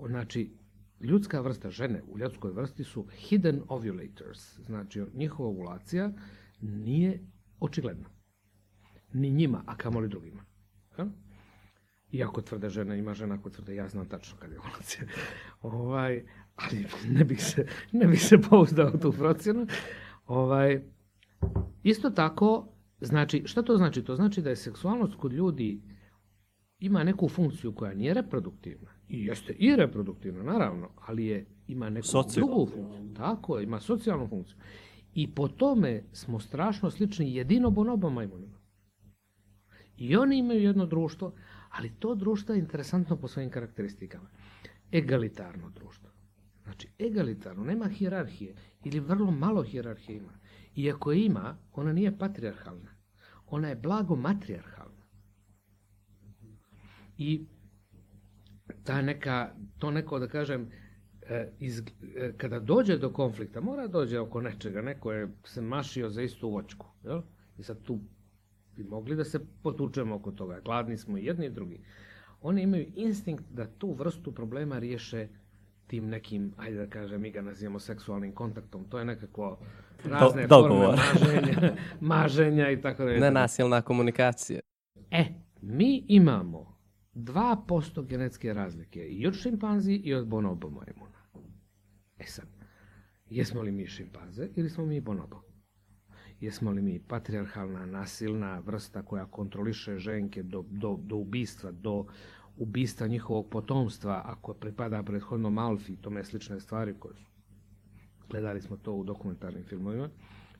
[0.07, 0.51] Znači,
[0.99, 4.59] ljudska vrsta žene u ljudskoj vrsti su hidden ovulators.
[4.59, 6.11] Znači, njihova ovulacija
[6.61, 7.19] nije
[7.59, 8.09] očigledna.
[9.13, 10.45] Ni njima, a kamoli drugima.
[10.97, 11.07] Ja?
[12.11, 15.03] Iako tvrde žena, ima žena koja tvrde, ja znam tačno kad je ovulacija.
[15.61, 16.23] ovaj,
[16.55, 19.67] ali ne bih se, ne bih se pouzdao tu procjenu.
[20.25, 20.83] Ovaj,
[21.83, 24.03] isto tako, znači, šta to znači?
[24.03, 25.81] To znači da je seksualnost kod ljudi
[26.79, 32.07] ima neku funkciju koja nije reproduktivna, I jeste i reproduktivna, naravno, ali je, ima neku
[32.07, 32.47] Socijalnu.
[32.47, 33.13] drugu funkciju.
[33.13, 34.57] Tako je, ima socijalnu funkciju.
[35.13, 38.57] I po tome smo strašno slični jedino bonobo majmunima.
[39.97, 41.33] I oni imaju jedno društvo,
[41.69, 44.29] ali to društvo je interesantno po svojim karakteristikama.
[44.93, 46.09] Egalitarno društvo.
[46.63, 50.33] Znači, egalitarno, nema hijerarhije ili vrlo malo hijerarhije ima.
[50.75, 52.95] I ako je ima, ona nije patrijarhalna.
[53.45, 55.05] Ona je blago matrijarhalna.
[57.17, 57.45] I
[58.83, 60.71] ta neka, to neko da kažem,
[61.21, 61.81] e, iz,
[62.15, 66.49] e, kada dođe do konflikta, mora dođe oko nečega, neko je se mašio za istu
[66.49, 67.21] voćku, jel?
[67.57, 67.99] I sad tu
[68.75, 71.79] bi mogli da se potučemo oko toga, gladni smo i jedni i drugi.
[72.41, 75.27] Oni imaju instinkt da tu vrstu problema riješe
[75.87, 79.57] tim nekim, ajde da kažem, mi ga nazivamo seksualnim kontaktom, to je nekako
[80.03, 80.95] razne forme dogovor.
[80.95, 81.75] maženja,
[82.15, 83.19] maženja i tako dalje.
[83.19, 84.59] Nenasilna komunikacija.
[85.11, 85.25] E,
[85.61, 86.72] mi imamo
[87.15, 91.47] 2% genetske razlike i od šimpanzi i od bonobo majmuna.
[92.19, 92.47] E sad,
[93.29, 95.41] jesmo li mi šimpanze ili smo mi bonobo?
[96.39, 102.05] Jesmo li mi patrijarhalna, nasilna vrsta koja kontroliše ženke do, do, do ubistva, do
[102.57, 107.31] ubistva njihovog potomstva, ako pripada prethodnom alfi, tome slične stvari koje su,
[108.29, 110.09] gledali smo to u dokumentarnim filmovima,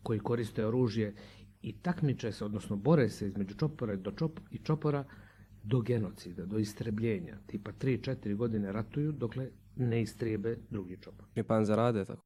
[0.03, 1.15] koji koriste oružje
[1.61, 5.03] i takmiče se, odnosno bore se između čopora do čop, i čopora
[5.63, 7.37] do genocida, do istrebljenja.
[7.47, 11.25] Tipa 3-4 godine ratuju dokle ne istrijebe drugi čopor.
[11.33, 12.21] Šimpanze rade tako.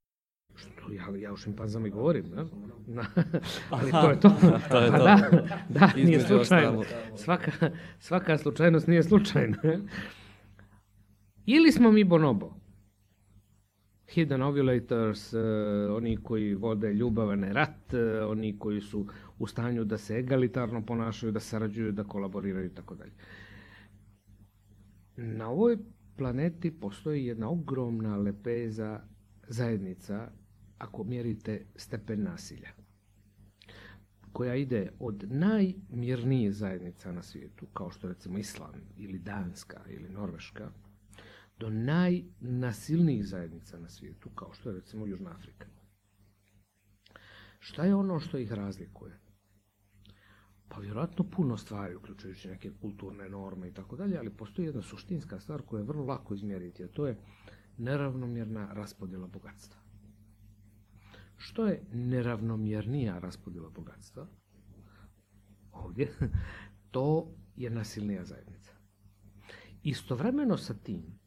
[0.55, 2.45] Što ja, ja o šimpanzama i govorim, ne?
[2.88, 3.05] Na,
[3.69, 4.29] ali to je to.
[4.69, 4.97] to je to.
[5.03, 5.29] Da,
[5.69, 6.83] da nije slučajno.
[7.15, 7.51] Svaka,
[7.99, 9.57] svaka slučajnost nije slučajna.
[11.45, 12.53] Ili smo mi bonobo.
[14.09, 15.39] Hidden ovulators, eh,
[15.91, 19.07] oni koji vode ljubavene rat, eh, oni koji su
[19.39, 23.13] u stanju da se egalitarno ponašaju, da sarađuju, da kolaboriraju i tako dalje.
[25.15, 25.77] Na ovoj
[26.17, 29.01] planeti postoji jedna ogromna lepeza
[29.47, 30.31] zajednica
[30.77, 32.69] ako mjerite stepen nasilja
[34.38, 40.69] koja ide od najmirnije zajednica na svijetu, kao što recimo Island ili Danska ili Norveška,
[41.59, 45.67] do najnasilnijih zajednica na svijetu, kao što je recimo Južna Afrika.
[47.59, 49.19] Šta je ono što ih razlikuje?
[50.70, 55.39] Pa vjerojatno puno stvari, uključujući neke kulturne norme i tako dalje, ali postoji jedna suštinska
[55.39, 57.18] stvar koja je vrlo lako izmjeriti, a to je
[57.78, 59.78] neravnomjerna raspodjela bogatstva.
[61.38, 64.28] Što je neravnomjernija raspodjela bogatstva?
[65.72, 66.13] Ovdje.
[66.91, 68.72] To je nasilnija zajednica.
[69.84, 71.20] Istovremeno sa tim,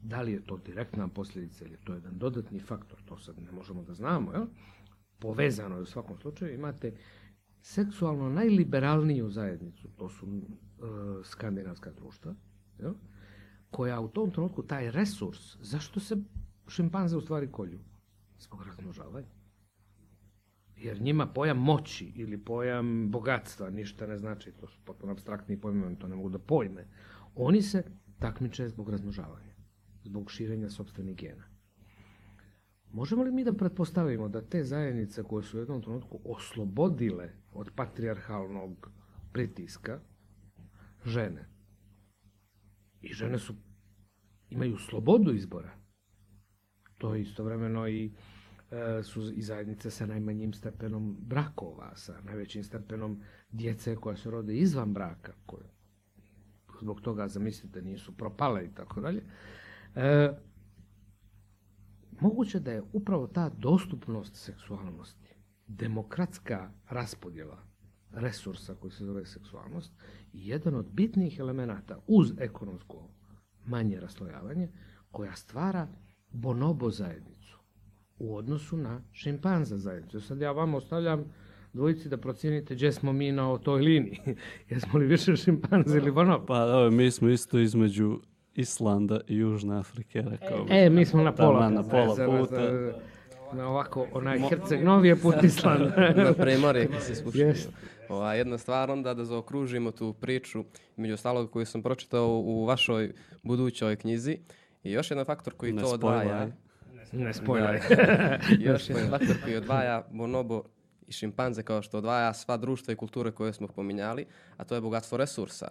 [0.00, 3.52] da li je to direktna posljedica ili je to jedan dodatni faktor, to sad ne
[3.52, 4.46] možemo da znamo, jel?
[5.18, 6.96] povezano je u svakom slučaju, imate
[7.60, 10.40] seksualno najliberalniju zajednicu, to su e,
[11.24, 12.34] skandinavska društva,
[12.78, 12.94] jel?
[13.70, 16.16] koja u tom trenutku taj resurs, zašto se
[16.68, 17.80] šimpanze u stvari kolju?
[18.38, 19.26] Zbog razmnožavanja.
[20.76, 25.86] Jer njima pojam moći ili pojam bogatstva ništa ne znači, to su potpuno abstraktni pojmovi,
[25.86, 26.86] oni to ne mogu da pojme.
[27.34, 27.84] Oni se
[28.18, 29.54] takmiče zbog razmnožavanja,
[30.04, 31.57] zbog širenja sobstvenih gena.
[32.92, 37.70] Možemo li mi da pretpostavimo da te zajednice koje su u jednom trenutku oslobodile od
[37.76, 38.90] patrijarhalnog
[39.32, 40.00] pritiska
[41.04, 41.48] žene
[43.00, 43.54] i žene su
[44.50, 45.70] imaju slobodu izbora,
[46.98, 48.12] to je istovremeno i
[48.70, 54.56] e, su i zajednice sa najmanjim stepenom brakova, sa najvećim stepenom djece koja se rode
[54.56, 55.64] izvan braka, koje
[56.80, 59.22] zbog toga zamislite nisu propale i tako dalje.
[59.94, 60.32] E,
[62.20, 65.34] moguće da je upravo ta dostupnost seksualnosti,
[65.66, 67.58] demokratska raspodjela
[68.10, 69.92] resursa koji se zove seksualnost,
[70.32, 73.08] jedan od bitnih elemenata uz ekonomsko
[73.66, 74.68] manje raslojavanje,
[75.10, 75.88] koja stvara
[76.30, 77.58] bonobo zajednicu
[78.18, 80.20] u odnosu na šimpanza zajednicu.
[80.20, 81.24] Sad ja vam ostavljam
[81.72, 84.18] dvojici da procijenite gdje smo mi na toj liniji.
[84.70, 86.46] Jesmo li više šimpanze ili bonobo?
[86.46, 88.20] Pa evo, mi smo isto između
[88.58, 90.72] Islanda i Južne Afrike, rekao bih.
[90.72, 91.70] E, mi smo na pola.
[91.70, 92.92] Na pola puta.
[93.52, 95.82] Na ovako, onaj Herceg Novi je put Island.
[96.26, 97.44] Na primorje kad se spuštimo.
[97.44, 97.68] Jest.
[98.08, 100.64] Ova, jedna stvar onda da zaokružimo tu priču,
[100.96, 104.38] među ostalog koju sam pročitao u vašoj budućoj knjizi.
[104.82, 106.22] I još jedan faktor koji Ne to odvaja.
[106.22, 106.52] spojlaj.
[107.12, 107.80] ne spojlaj.
[108.70, 110.62] još jedan faktor koji odvaja bonobo
[111.06, 114.80] i šimpanze kao što odvaja sva društva i kulture koje smo pominjali, a to je
[114.80, 115.68] bogatstvo resursa,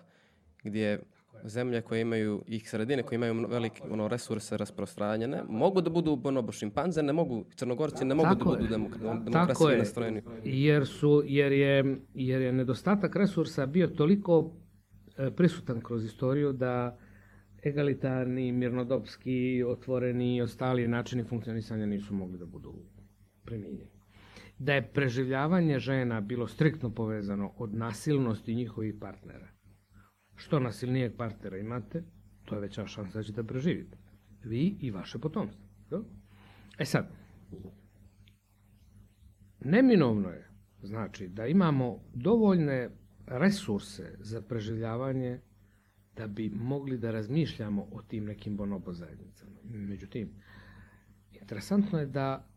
[0.64, 1.00] gdje
[1.46, 6.52] zemlje koje imaju i sredine koje imaju velike ono, resurse rasprostranjene, mogu da budu bonobo
[6.52, 8.70] šimpanze, ne mogu, crnogorci ne mogu Tako da budu je.
[8.70, 9.78] demok Tako demokratski je.
[9.78, 10.22] nastrojeni.
[10.44, 14.52] Jer, su, jer, je, jer je nedostatak resursa bio toliko
[15.18, 16.98] e, prisutan kroz istoriju da
[17.66, 22.74] egalitarni, mirnodopski, otvoreni i ostali načini funkcionisanja nisu mogli da budu
[23.46, 23.92] primijenjeni.
[24.60, 29.57] Da je preživljavanje žena bilo striktno povezano od nasilnosti njihovih partnera.
[30.38, 32.04] Što nasilnijeg partnera imate,
[32.46, 33.98] to je veća šansa da ćete preživjeti.
[34.44, 35.66] Vi i vaše potomstvo.
[35.92, 36.04] Jo?
[36.78, 37.10] E sad,
[39.60, 40.50] neminovno je,
[40.84, 42.90] znači, da imamo dovoljne
[43.26, 45.40] resurse za preživljavanje
[46.16, 49.60] da bi mogli da razmišljamo o tim nekim bonobo zajednicama.
[49.64, 50.30] Međutim,
[51.32, 52.48] interesantno je da,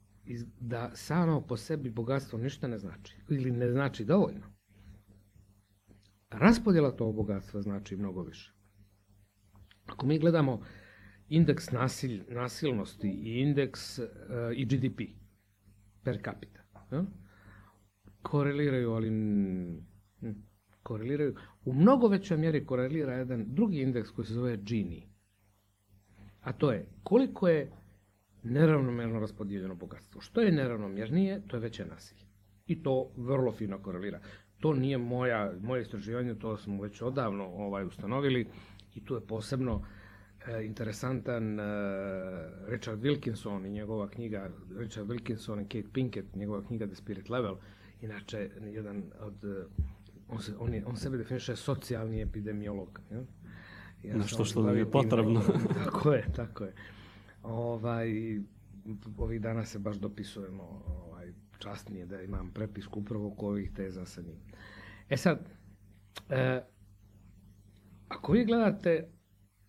[0.61, 4.60] da samo po sebi bogatstvo ništa ne znači, ili ne znači dovoljno.
[6.31, 8.53] Raspodjela tog bogatstva znači mnogo više.
[9.87, 10.63] Ako mi gledamo
[11.29, 14.07] indeks nasilj, nasilnosti i indeks uh,
[14.57, 15.01] i GDP
[16.05, 16.61] per capita,
[16.93, 17.05] ja?
[18.23, 19.11] koreliraju, ali
[20.83, 25.11] koreliraju, u mnogo većoj mjeri korelira jedan drugi indeks koji se zove Gini.
[26.41, 27.73] A to je koliko je
[28.43, 30.21] neravnomjerno raspodijeljeno bogatstvo.
[30.21, 32.25] Što je neravnomjernije, to je veće nasilje.
[32.67, 34.21] I to vrlo fino korelira.
[34.61, 38.47] To nije moja, moje istraživanje, to smo već odavno ovaj, ustanovili
[38.95, 39.83] i tu je posebno
[40.47, 41.63] e, interesantan e,
[42.67, 47.57] Richard Wilkinson i njegova knjiga, Richard Wilkinson i Kate Pinkett, njegova knjiga The Spirit Level,
[48.01, 49.67] inače jedan od
[50.31, 53.01] on, se, on, je, on sebe definiše socijalni epidemiolog.
[53.11, 53.23] Ja?
[54.03, 55.43] Ja Nešto što nam je potrebno.
[55.85, 56.73] tako je, tako je.
[57.43, 58.09] Ovaj,
[59.19, 60.83] ovih dana se baš dopisujemo
[61.61, 64.41] ovaj, častnije da imam prepisku upravo oko ovih teza sa njim.
[65.09, 65.39] E sad,
[66.29, 66.63] e,
[68.09, 69.09] ako vi gledate,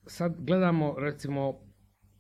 [0.07, 1.59] sad gledamo recimo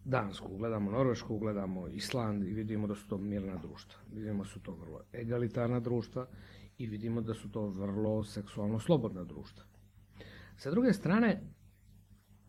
[0.05, 3.99] Dansku, gledamo Norvešku, gledamo Island i vidimo da su to mirna društva.
[4.11, 6.27] Vidimo da su to vrlo egalitarna društva
[6.77, 9.63] i vidimo da su to vrlo seksualno slobodna društva.
[10.57, 11.41] Sa druge strane,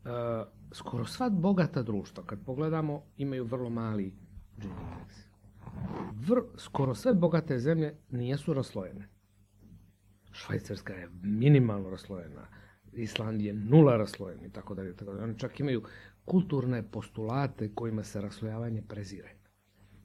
[0.05, 4.15] uh, skoro sva bogata društva, kad pogledamo, imaju vrlo mali
[4.57, 5.32] Gini.
[6.13, 9.09] Vr, skoro sve bogate zemlje nijesu raslojene.
[10.33, 12.47] Švajcarska je minimalno raslojena,
[12.93, 15.25] Island je nula raslojen i tako dalje, tako dalje.
[15.25, 15.83] Oni čak imaju
[16.25, 19.35] kulturne postulate kojima se raslojavanje prezire.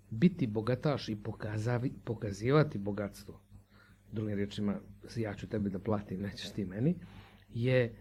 [0.09, 3.47] Biti bogataš i pokazavi, pokazivati bogatstvo
[4.11, 4.79] drugim riječima,
[5.15, 6.95] ja ću tebi da platim, nećeš ti meni,
[7.49, 7.95] je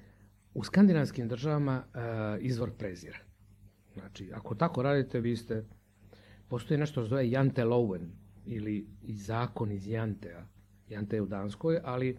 [0.55, 3.19] u skandinavskim državama uh, izvor prezira.
[3.95, 5.65] Znači, ako tako radite, vi ste,
[6.49, 8.11] postoji nešto što zove Jante Loven,
[8.47, 10.47] ili zakon iz Jantea.
[10.89, 12.19] Jante je u Danskoj, ali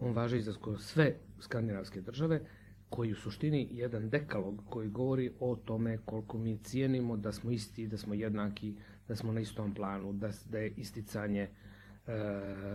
[0.00, 2.40] on važi za skoro sve skandinavske države,
[2.88, 7.86] koji u suštini jedan dekalog koji govori o tome koliko mi cijenimo da smo isti,
[7.86, 8.76] da smo jednaki,
[9.08, 11.50] da smo na istom planu, da, da je isticanje e,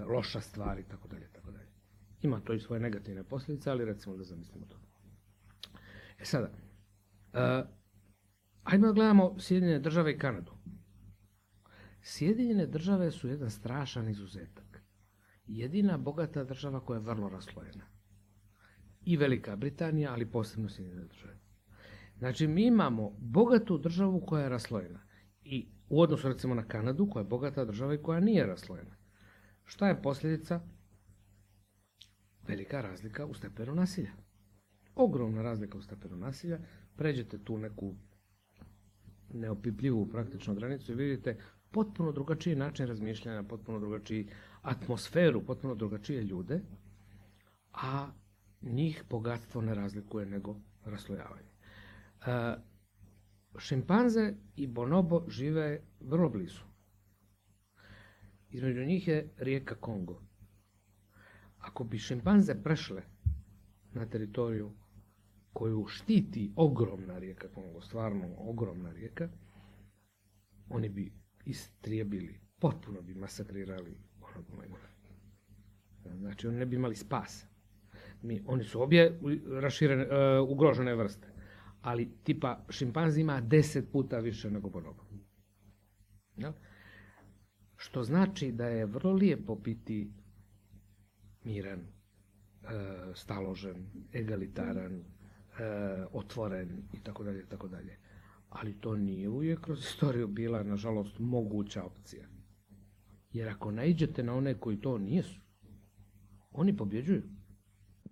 [0.07, 1.67] loša stvar i tako dalje, tako dalje.
[2.21, 4.77] Ima to i svoje negativne posljedice, ali recimo da zamislimo to.
[6.19, 6.51] E sada,
[7.33, 7.63] e,
[8.63, 10.51] ajmo da gledamo Sjedinjene države i Kanadu.
[12.01, 14.83] Sjedinjene države su jedan strašan izuzetak.
[15.47, 17.85] Jedina bogata država koja je vrlo raslojena.
[19.05, 21.39] I Velika Britanija, ali posebno Sjedinjene države.
[22.17, 24.99] Znači, mi imamo bogatu državu koja je raslojena.
[25.43, 28.95] I u odnosu recimo na Kanadu, koja je bogata država i koja nije raslojena.
[29.63, 30.61] Šta je posljedica?
[32.47, 34.11] Velika razlika u stepenu nasilja.
[34.95, 36.59] Ogromna razlika u stepenu nasilja.
[36.95, 37.95] Pređete tu neku
[39.33, 41.37] neopipljivu praktično granicu i vidite
[41.71, 44.27] potpuno drugačiji način razmišljanja, potpuno drugačiji
[44.61, 46.61] atmosferu, potpuno drugačije ljude,
[47.73, 48.11] a
[48.61, 50.55] njih bogatstvo ne razlikuje nego
[50.85, 51.49] raslojavanje.
[52.25, 52.55] E,
[53.57, 56.61] šimpanze i bonobo žive vrlo blizu.
[58.49, 60.21] Između njih je rijeka Kongo.
[61.57, 63.03] Ako bi šimpanze prešle
[63.93, 64.71] na teritoriju
[65.53, 69.29] koju štiti ogromna rijeka Kongo, stvarno ogromna rijeka,
[70.69, 74.91] oni bi istrijebili, potpuno bi masakrirali onog majmuna.
[76.17, 77.45] Znači, oni ne bi imali spas.
[78.21, 79.19] Mi, oni su obje
[79.61, 81.27] raširene, uh, ugrožene vrste,
[81.81, 85.03] ali tipa šimpanzi ima deset puta više nego bonobo.
[86.37, 86.53] Ja?
[87.75, 90.13] Što znači da je vrlo lijepo biti
[91.43, 91.85] miran, e,
[93.15, 95.03] staložen, egalitaran, e,
[96.11, 97.97] otvoren i tako dalje, tako dalje.
[98.51, 102.27] Ali to nije uvijek kroz istoriju bila, nažalost, moguća opcija.
[103.33, 105.39] Jer ako naiđete na one koji to nijesu,
[106.51, 107.23] oni pobjeđuju.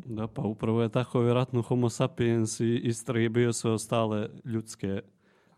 [0.06, 5.02] Da, pa upravo je tako vjerojatno homo sapiens i istrijebio sve ostale ljudske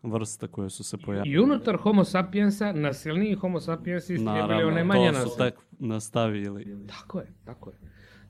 [0.02, 1.34] vrsta koje su se pojavile.
[1.34, 5.24] I unutar homo sapiensa, nasilniji homo sapiensi istrijebili one manje nasilne.
[5.24, 6.86] to su tek nastavili.
[6.86, 7.76] Tako je, tako je.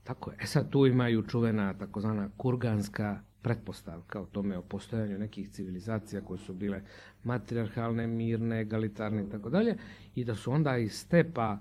[0.03, 0.37] Tako je.
[0.41, 6.39] E sad tu imaju čuvena takozvana kurganska pretpostavka o tome o postojanju nekih civilizacija koje
[6.39, 6.83] su bile
[7.25, 9.77] matriarhalne, mirne, egalitarne i tako dalje
[10.15, 11.59] i da su onda iz stepa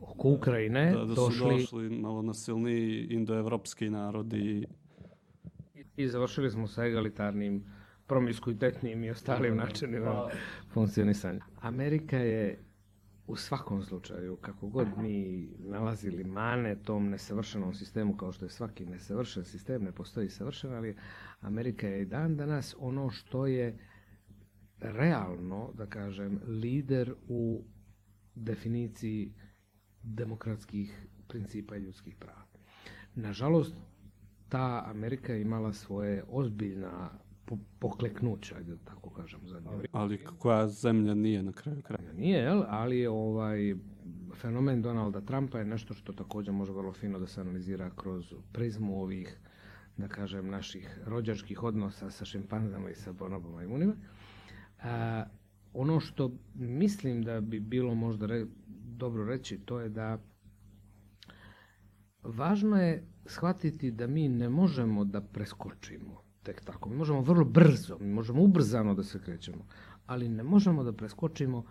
[0.00, 4.66] oko Ukrajine Da, da su došli došli malo nasilniji indoevropski narodi.
[5.96, 7.64] i završili smo sa egalitarnim,
[8.06, 10.28] promiskuitetnim i ostalim načinima
[10.72, 11.40] funkcionisanja.
[11.60, 12.58] Amerika je
[13.28, 18.86] u svakom slučaju, kako god mi nalazili mane tom nesavršenom sistemu, kao što je svaki
[18.86, 20.96] nesavršen sistem, ne postoji savršen, ali
[21.40, 23.78] Amerika je i dan danas ono što je
[24.80, 27.64] realno, da kažem, lider u
[28.34, 29.34] definiciji
[30.02, 32.46] demokratskih principa i ljudskih prava.
[33.14, 33.74] Nažalost,
[34.48, 37.10] ta Amerika je imala svoje ozbiljna
[37.78, 39.88] pokleknuća, ajde da tako kažem, zadnje vrijeme.
[39.92, 42.12] Ali koja zemlja nije na kraju kraja.
[42.12, 42.62] Nije, jel?
[42.68, 43.74] ali ovaj
[44.34, 49.02] fenomen Donalda Trumpa je nešto što također može vrlo fino da se analizira kroz prizmu
[49.02, 49.40] ovih,
[49.96, 53.94] da kažem, naših rođačkih odnosa sa šimpanzama i sa bonobama i munima.
[54.82, 55.24] A,
[55.72, 58.46] ono što mislim da bi bilo možda re-
[58.96, 60.18] dobro reći, to je da
[62.22, 66.88] važno je shvatiti da mi ne možemo da preskočimo tek tako.
[66.88, 69.66] Mi možemo vrlo brzo, mi možemo ubrzano da se krećemo,
[70.06, 71.64] ali ne možemo da preskočimo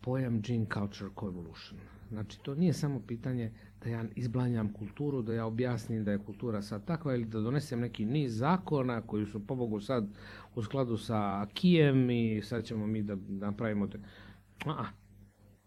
[0.00, 1.80] pojam gene culture coevolution.
[2.08, 6.62] Znači, to nije samo pitanje da ja izblanjam kulturu, da ja objasnim da je kultura
[6.62, 10.08] sad takva ili da donesem neki niz zakona koji su pobogu sad
[10.54, 13.98] u skladu sa akijem i sad ćemo mi da napravimo te...
[14.66, 14.84] A,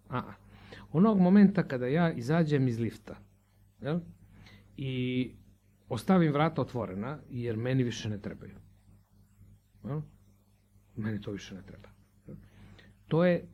[0.10, 0.34] a,
[0.92, 3.16] Onog momenta kada ja izađem iz lifta
[3.82, 4.00] jel?
[4.78, 5.32] i
[5.90, 8.56] ostavim vrata otvorena jer meni više ne trebaju.
[9.84, 10.02] Jel?
[10.96, 11.90] Meni to više ne treba.
[13.08, 13.48] To je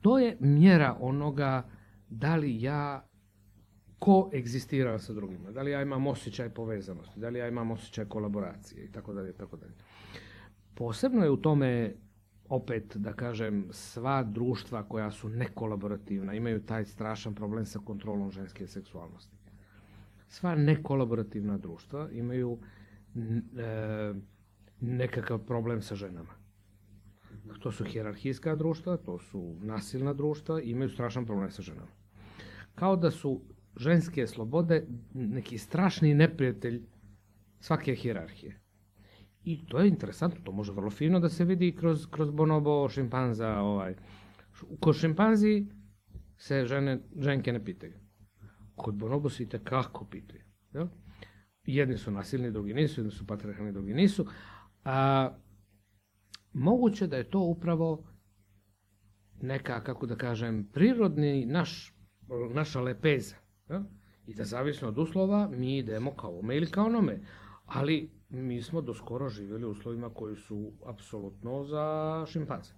[0.00, 1.68] to je mjera onoga
[2.08, 3.08] da li ja
[3.98, 8.04] ko egzistiram sa drugima, da li ja imam osjećaj povezanosti, da li ja imam osjećaj
[8.04, 9.74] kolaboracije i tako dalje tako dalje.
[10.74, 11.94] Posebno je u tome
[12.48, 18.66] opet da kažem sva društva koja su nekolaborativna imaju taj strašan problem sa kontrolom ženske
[18.66, 19.37] seksualnosti.
[20.28, 22.58] Sva nekolaborativna društva imaju
[23.16, 24.14] e,
[24.80, 26.34] nekakav problem sa ženama.
[27.60, 31.90] To su hjerarhijska društva, to su nasilna društva imaju strašan problem sa ženama.
[32.74, 33.40] Kao da su
[33.76, 36.82] ženske slobode neki strašni neprijatelj
[37.60, 38.60] svake hjerarhije.
[39.44, 43.58] I to je interesantno, to može vrlo fino da se vidi kroz, kroz bonobo šimpanza.
[43.58, 43.94] Ovaj.
[44.80, 45.66] Kod šimpanzi
[46.36, 48.07] se žene, ženke ne pitaju.
[48.78, 50.42] Kod bonobo se i kako pitaju.
[50.72, 50.86] Jel?
[51.64, 54.26] Jedni su nasilni, drugi nisu, jedni su patriarhalni, drugi nisu.
[54.84, 55.30] A,
[56.52, 58.04] moguće da je to upravo
[59.42, 61.94] neka, kako da kažem, prirodni naš,
[62.54, 63.36] naša lepeza.
[63.68, 63.82] jel?
[64.26, 67.20] I da zavisno od uslova mi idemo kao ome ili kao onome.
[67.66, 72.72] Ali mi smo do skoro živjeli u uslovima koji su apsolutno za šimpanze.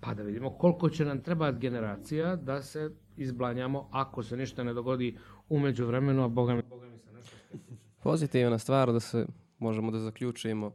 [0.00, 4.74] Pa da vidimo koliko će nam trebati generacija da se izblanjamo ako se ništa ne
[4.74, 5.18] dogodi
[5.48, 7.36] umeđu vremenu, a boga mi, boga mi se nešto
[8.02, 9.26] Pozitivna stvar da se
[9.58, 10.72] možemo da zaključimo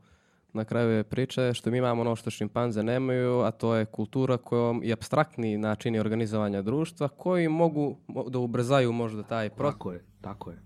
[0.54, 4.38] na kraju je priče što mi imamo ono što šimpanze nemaju, a to je kultura
[4.38, 9.74] kojom i abstraktni načini organizovanja društva koji mogu mo- da ubrzaju možda taj proces.
[9.74, 10.62] Tako je, tako je.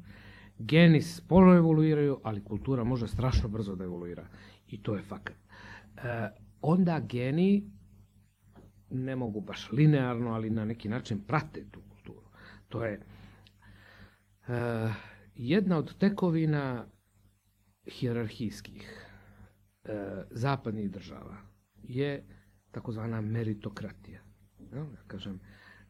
[0.60, 4.28] Geni sporo evoluiraju, ali kultura može strašno brzo da evoluira.
[4.68, 5.36] I to je fakat.
[5.36, 6.30] E,
[6.62, 7.72] onda geni
[8.89, 12.27] ne mogu baš linearno, ali na neki način prate tu kulturu.
[12.69, 12.99] To je
[14.47, 14.93] e,
[15.35, 16.85] jedna od tekovina
[17.88, 19.07] hijerarhijskih
[19.84, 21.38] e, zapadnih država
[21.84, 22.23] je
[22.72, 24.22] takozvana meritokratija.
[24.72, 24.85] Jel?
[24.85, 25.39] Ja kažem,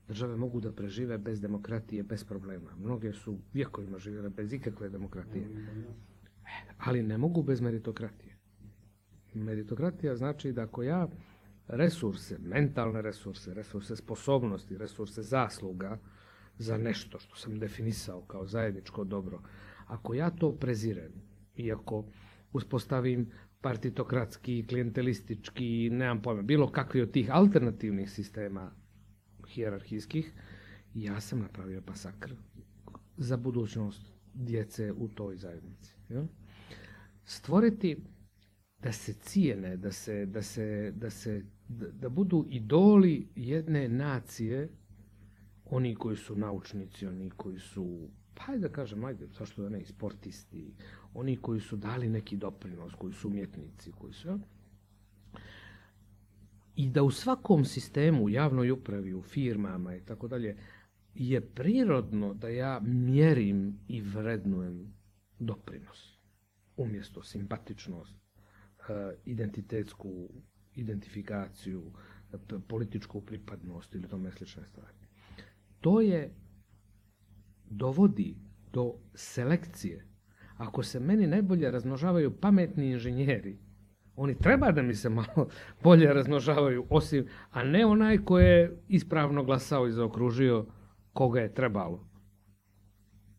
[0.08, 2.76] države mogu da prežive bez demokratije, bez problema.
[2.76, 5.48] Mnoge su vjekovima živjele bez ikakve demokratije.
[6.78, 8.38] Ali ne mogu bez meritokratije.
[9.34, 11.08] Meritokratija znači da ako ja
[11.68, 16.00] resurse, mentalne resurse, resurse sposobnosti, resurse zasluga
[16.58, 19.42] za nešto što sam definisao kao zajedničko dobro,
[19.86, 21.12] ako ja to prezirem
[21.56, 22.06] i ako
[22.54, 23.32] uspostavim
[23.62, 28.72] partitokratski, klijentelistički, nemam pojma, bilo kakvi od tih alternativnih sistema
[29.48, 30.34] hijerarhijskih,
[30.94, 32.34] ja sam napravio pasakr
[33.18, 35.96] za budućnost djece u toj zajednici.
[36.10, 36.26] jel?
[37.24, 37.98] Stvoriti
[38.80, 44.70] da se cijene, da se, da se, da se, da, da budu idoli jedne nacije,
[45.66, 50.74] oni koji su naučnici, oni koji su, pa da kažem, ajde, zašto da ne, sportisti,
[51.14, 54.40] oni koji su dali neki doprinos, koji su umjetnici, koji su,
[56.76, 60.58] i da u svakom sistemu, u javnoj upravi, u firmama i tako dalje,
[61.14, 64.94] je prirodno da ja mjerim i vrednujem
[65.40, 66.18] doprinos.
[66.78, 70.30] Umjesto simpatičnost, e, identitetsku
[70.78, 71.92] identifikaciju,
[72.68, 74.94] političku pripadnost ili tome slične stvari.
[75.80, 76.34] To je
[77.70, 78.36] dovodi
[78.74, 80.06] do selekcije.
[80.58, 83.58] Ako se meni najbolje razmnožavaju pametni inženjeri,
[84.16, 85.48] oni treba da mi se malo
[85.84, 90.66] bolje razmnožavaju, osim, a ne onaj ko je ispravno glasao i zaokružio
[91.14, 92.10] koga je trebalo.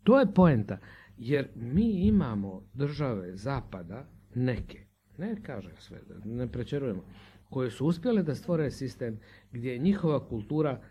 [0.02, 0.78] To je poenta,
[1.16, 4.86] jer mi imamo države zapada, neke,
[5.18, 7.04] ne kažem sve, da ne prečerujemo,
[7.50, 9.18] koje su uspjele da stvore sistem
[9.52, 10.82] gdje je njihova kultura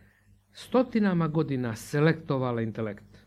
[0.52, 3.18] stotinama godina selektovala intelekt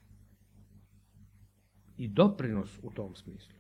[1.97, 3.55] i doprinos u tom smislu.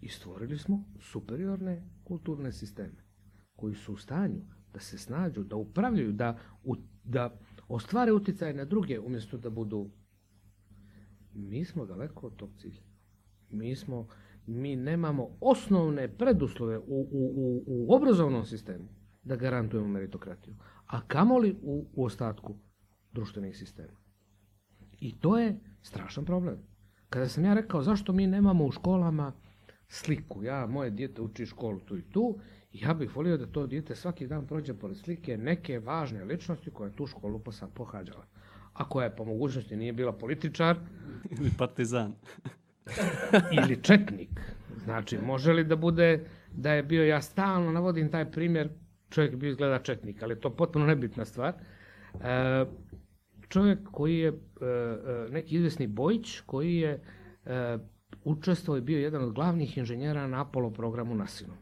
[0.00, 3.04] I stvorili smo superiorne kulturne sisteme
[3.56, 4.40] koji su u stanju
[4.72, 9.90] da se snađu, da upravljaju, da, u- da ostvare utjecaj na druge umjesto da budu
[11.34, 12.82] mi smo daleko od tog cilja.
[13.50, 14.08] Mi smo,
[14.46, 18.88] mi nemamo osnovne preduslove u, u, u, u obrazovnom sistemu
[19.22, 20.54] da garantujemo meritokratiju,
[20.86, 22.54] a kamoli u, u ostatku
[23.12, 23.98] društvenih sistema.
[25.00, 26.58] I to je strašan problem.
[27.08, 29.32] Kada sam ja rekao zašto mi nemamo u školama
[29.88, 32.38] sliku, ja, moje dijete uči školu tu i tu,
[32.72, 36.90] ja bih volio da to dijete svaki dan prođe pored slike neke važne ličnosti koja
[36.90, 37.40] tu školu
[37.74, 38.26] pohađala.
[38.72, 40.78] A koja je po mogućnosti nije bila političar,
[41.30, 42.14] Ili partizan.
[43.62, 44.40] ili četnik.
[44.84, 48.68] Znači, može li da bude da je bio, ja stalno navodim taj primjer,
[49.10, 51.54] čovjek je bio izgleda četnik, ali to potpuno nebitna stvar.
[51.54, 52.64] E,
[53.48, 54.32] čovjek koji je, e,
[54.64, 57.02] e, neki izvesni Bojić, koji je
[57.44, 57.78] e,
[58.24, 61.56] učestvovao i bio jedan od glavnih inženjera na Apollo programu NASA-inom,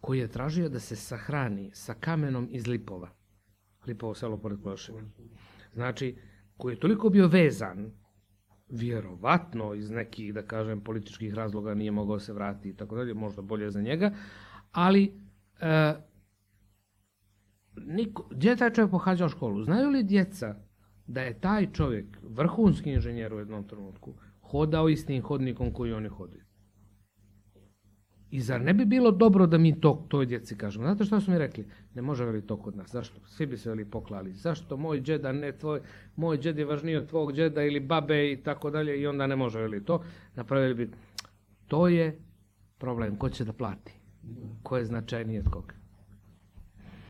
[0.00, 3.08] koji je tražio da se sahrani sa kamenom iz Lipova.
[3.86, 5.00] Lipovo selo pored Kloševa.
[5.74, 6.16] Znači,
[6.56, 7.92] koji je toliko bio vezan
[8.74, 13.42] vjerovatno iz nekih, da kažem, političkih razloga nije mogao se vratiti i tako dalje, možda
[13.42, 14.12] bolje za njega,
[14.72, 15.12] ali
[15.60, 15.94] e,
[17.76, 19.64] niko, gdje je taj čovjek pohađao školu?
[19.64, 20.56] Znaju li djeca
[21.06, 26.43] da je taj čovjek, vrhunski inženjer u jednom trenutku, hodao istim hodnikom koji oni hodaju?
[28.34, 30.86] I zar ne bi bilo dobro da mi to toj djeci kažemo?
[30.86, 31.66] Znate što su mi rekli?
[31.94, 32.90] Ne može veli to kod nas.
[32.90, 33.20] Zašto?
[33.26, 34.32] Svi bi se veli poklali.
[34.32, 35.80] Zašto moj džeda ne tvoj,
[36.16, 39.36] moj džed je važniji od tvog džeda ili babe i tako dalje i onda ne
[39.36, 40.02] može veli to.
[40.34, 40.90] Napravili bi.
[41.66, 42.18] To je
[42.78, 43.16] problem.
[43.16, 43.92] Ko će da plati?
[44.62, 45.83] Ko je značajniji od koga?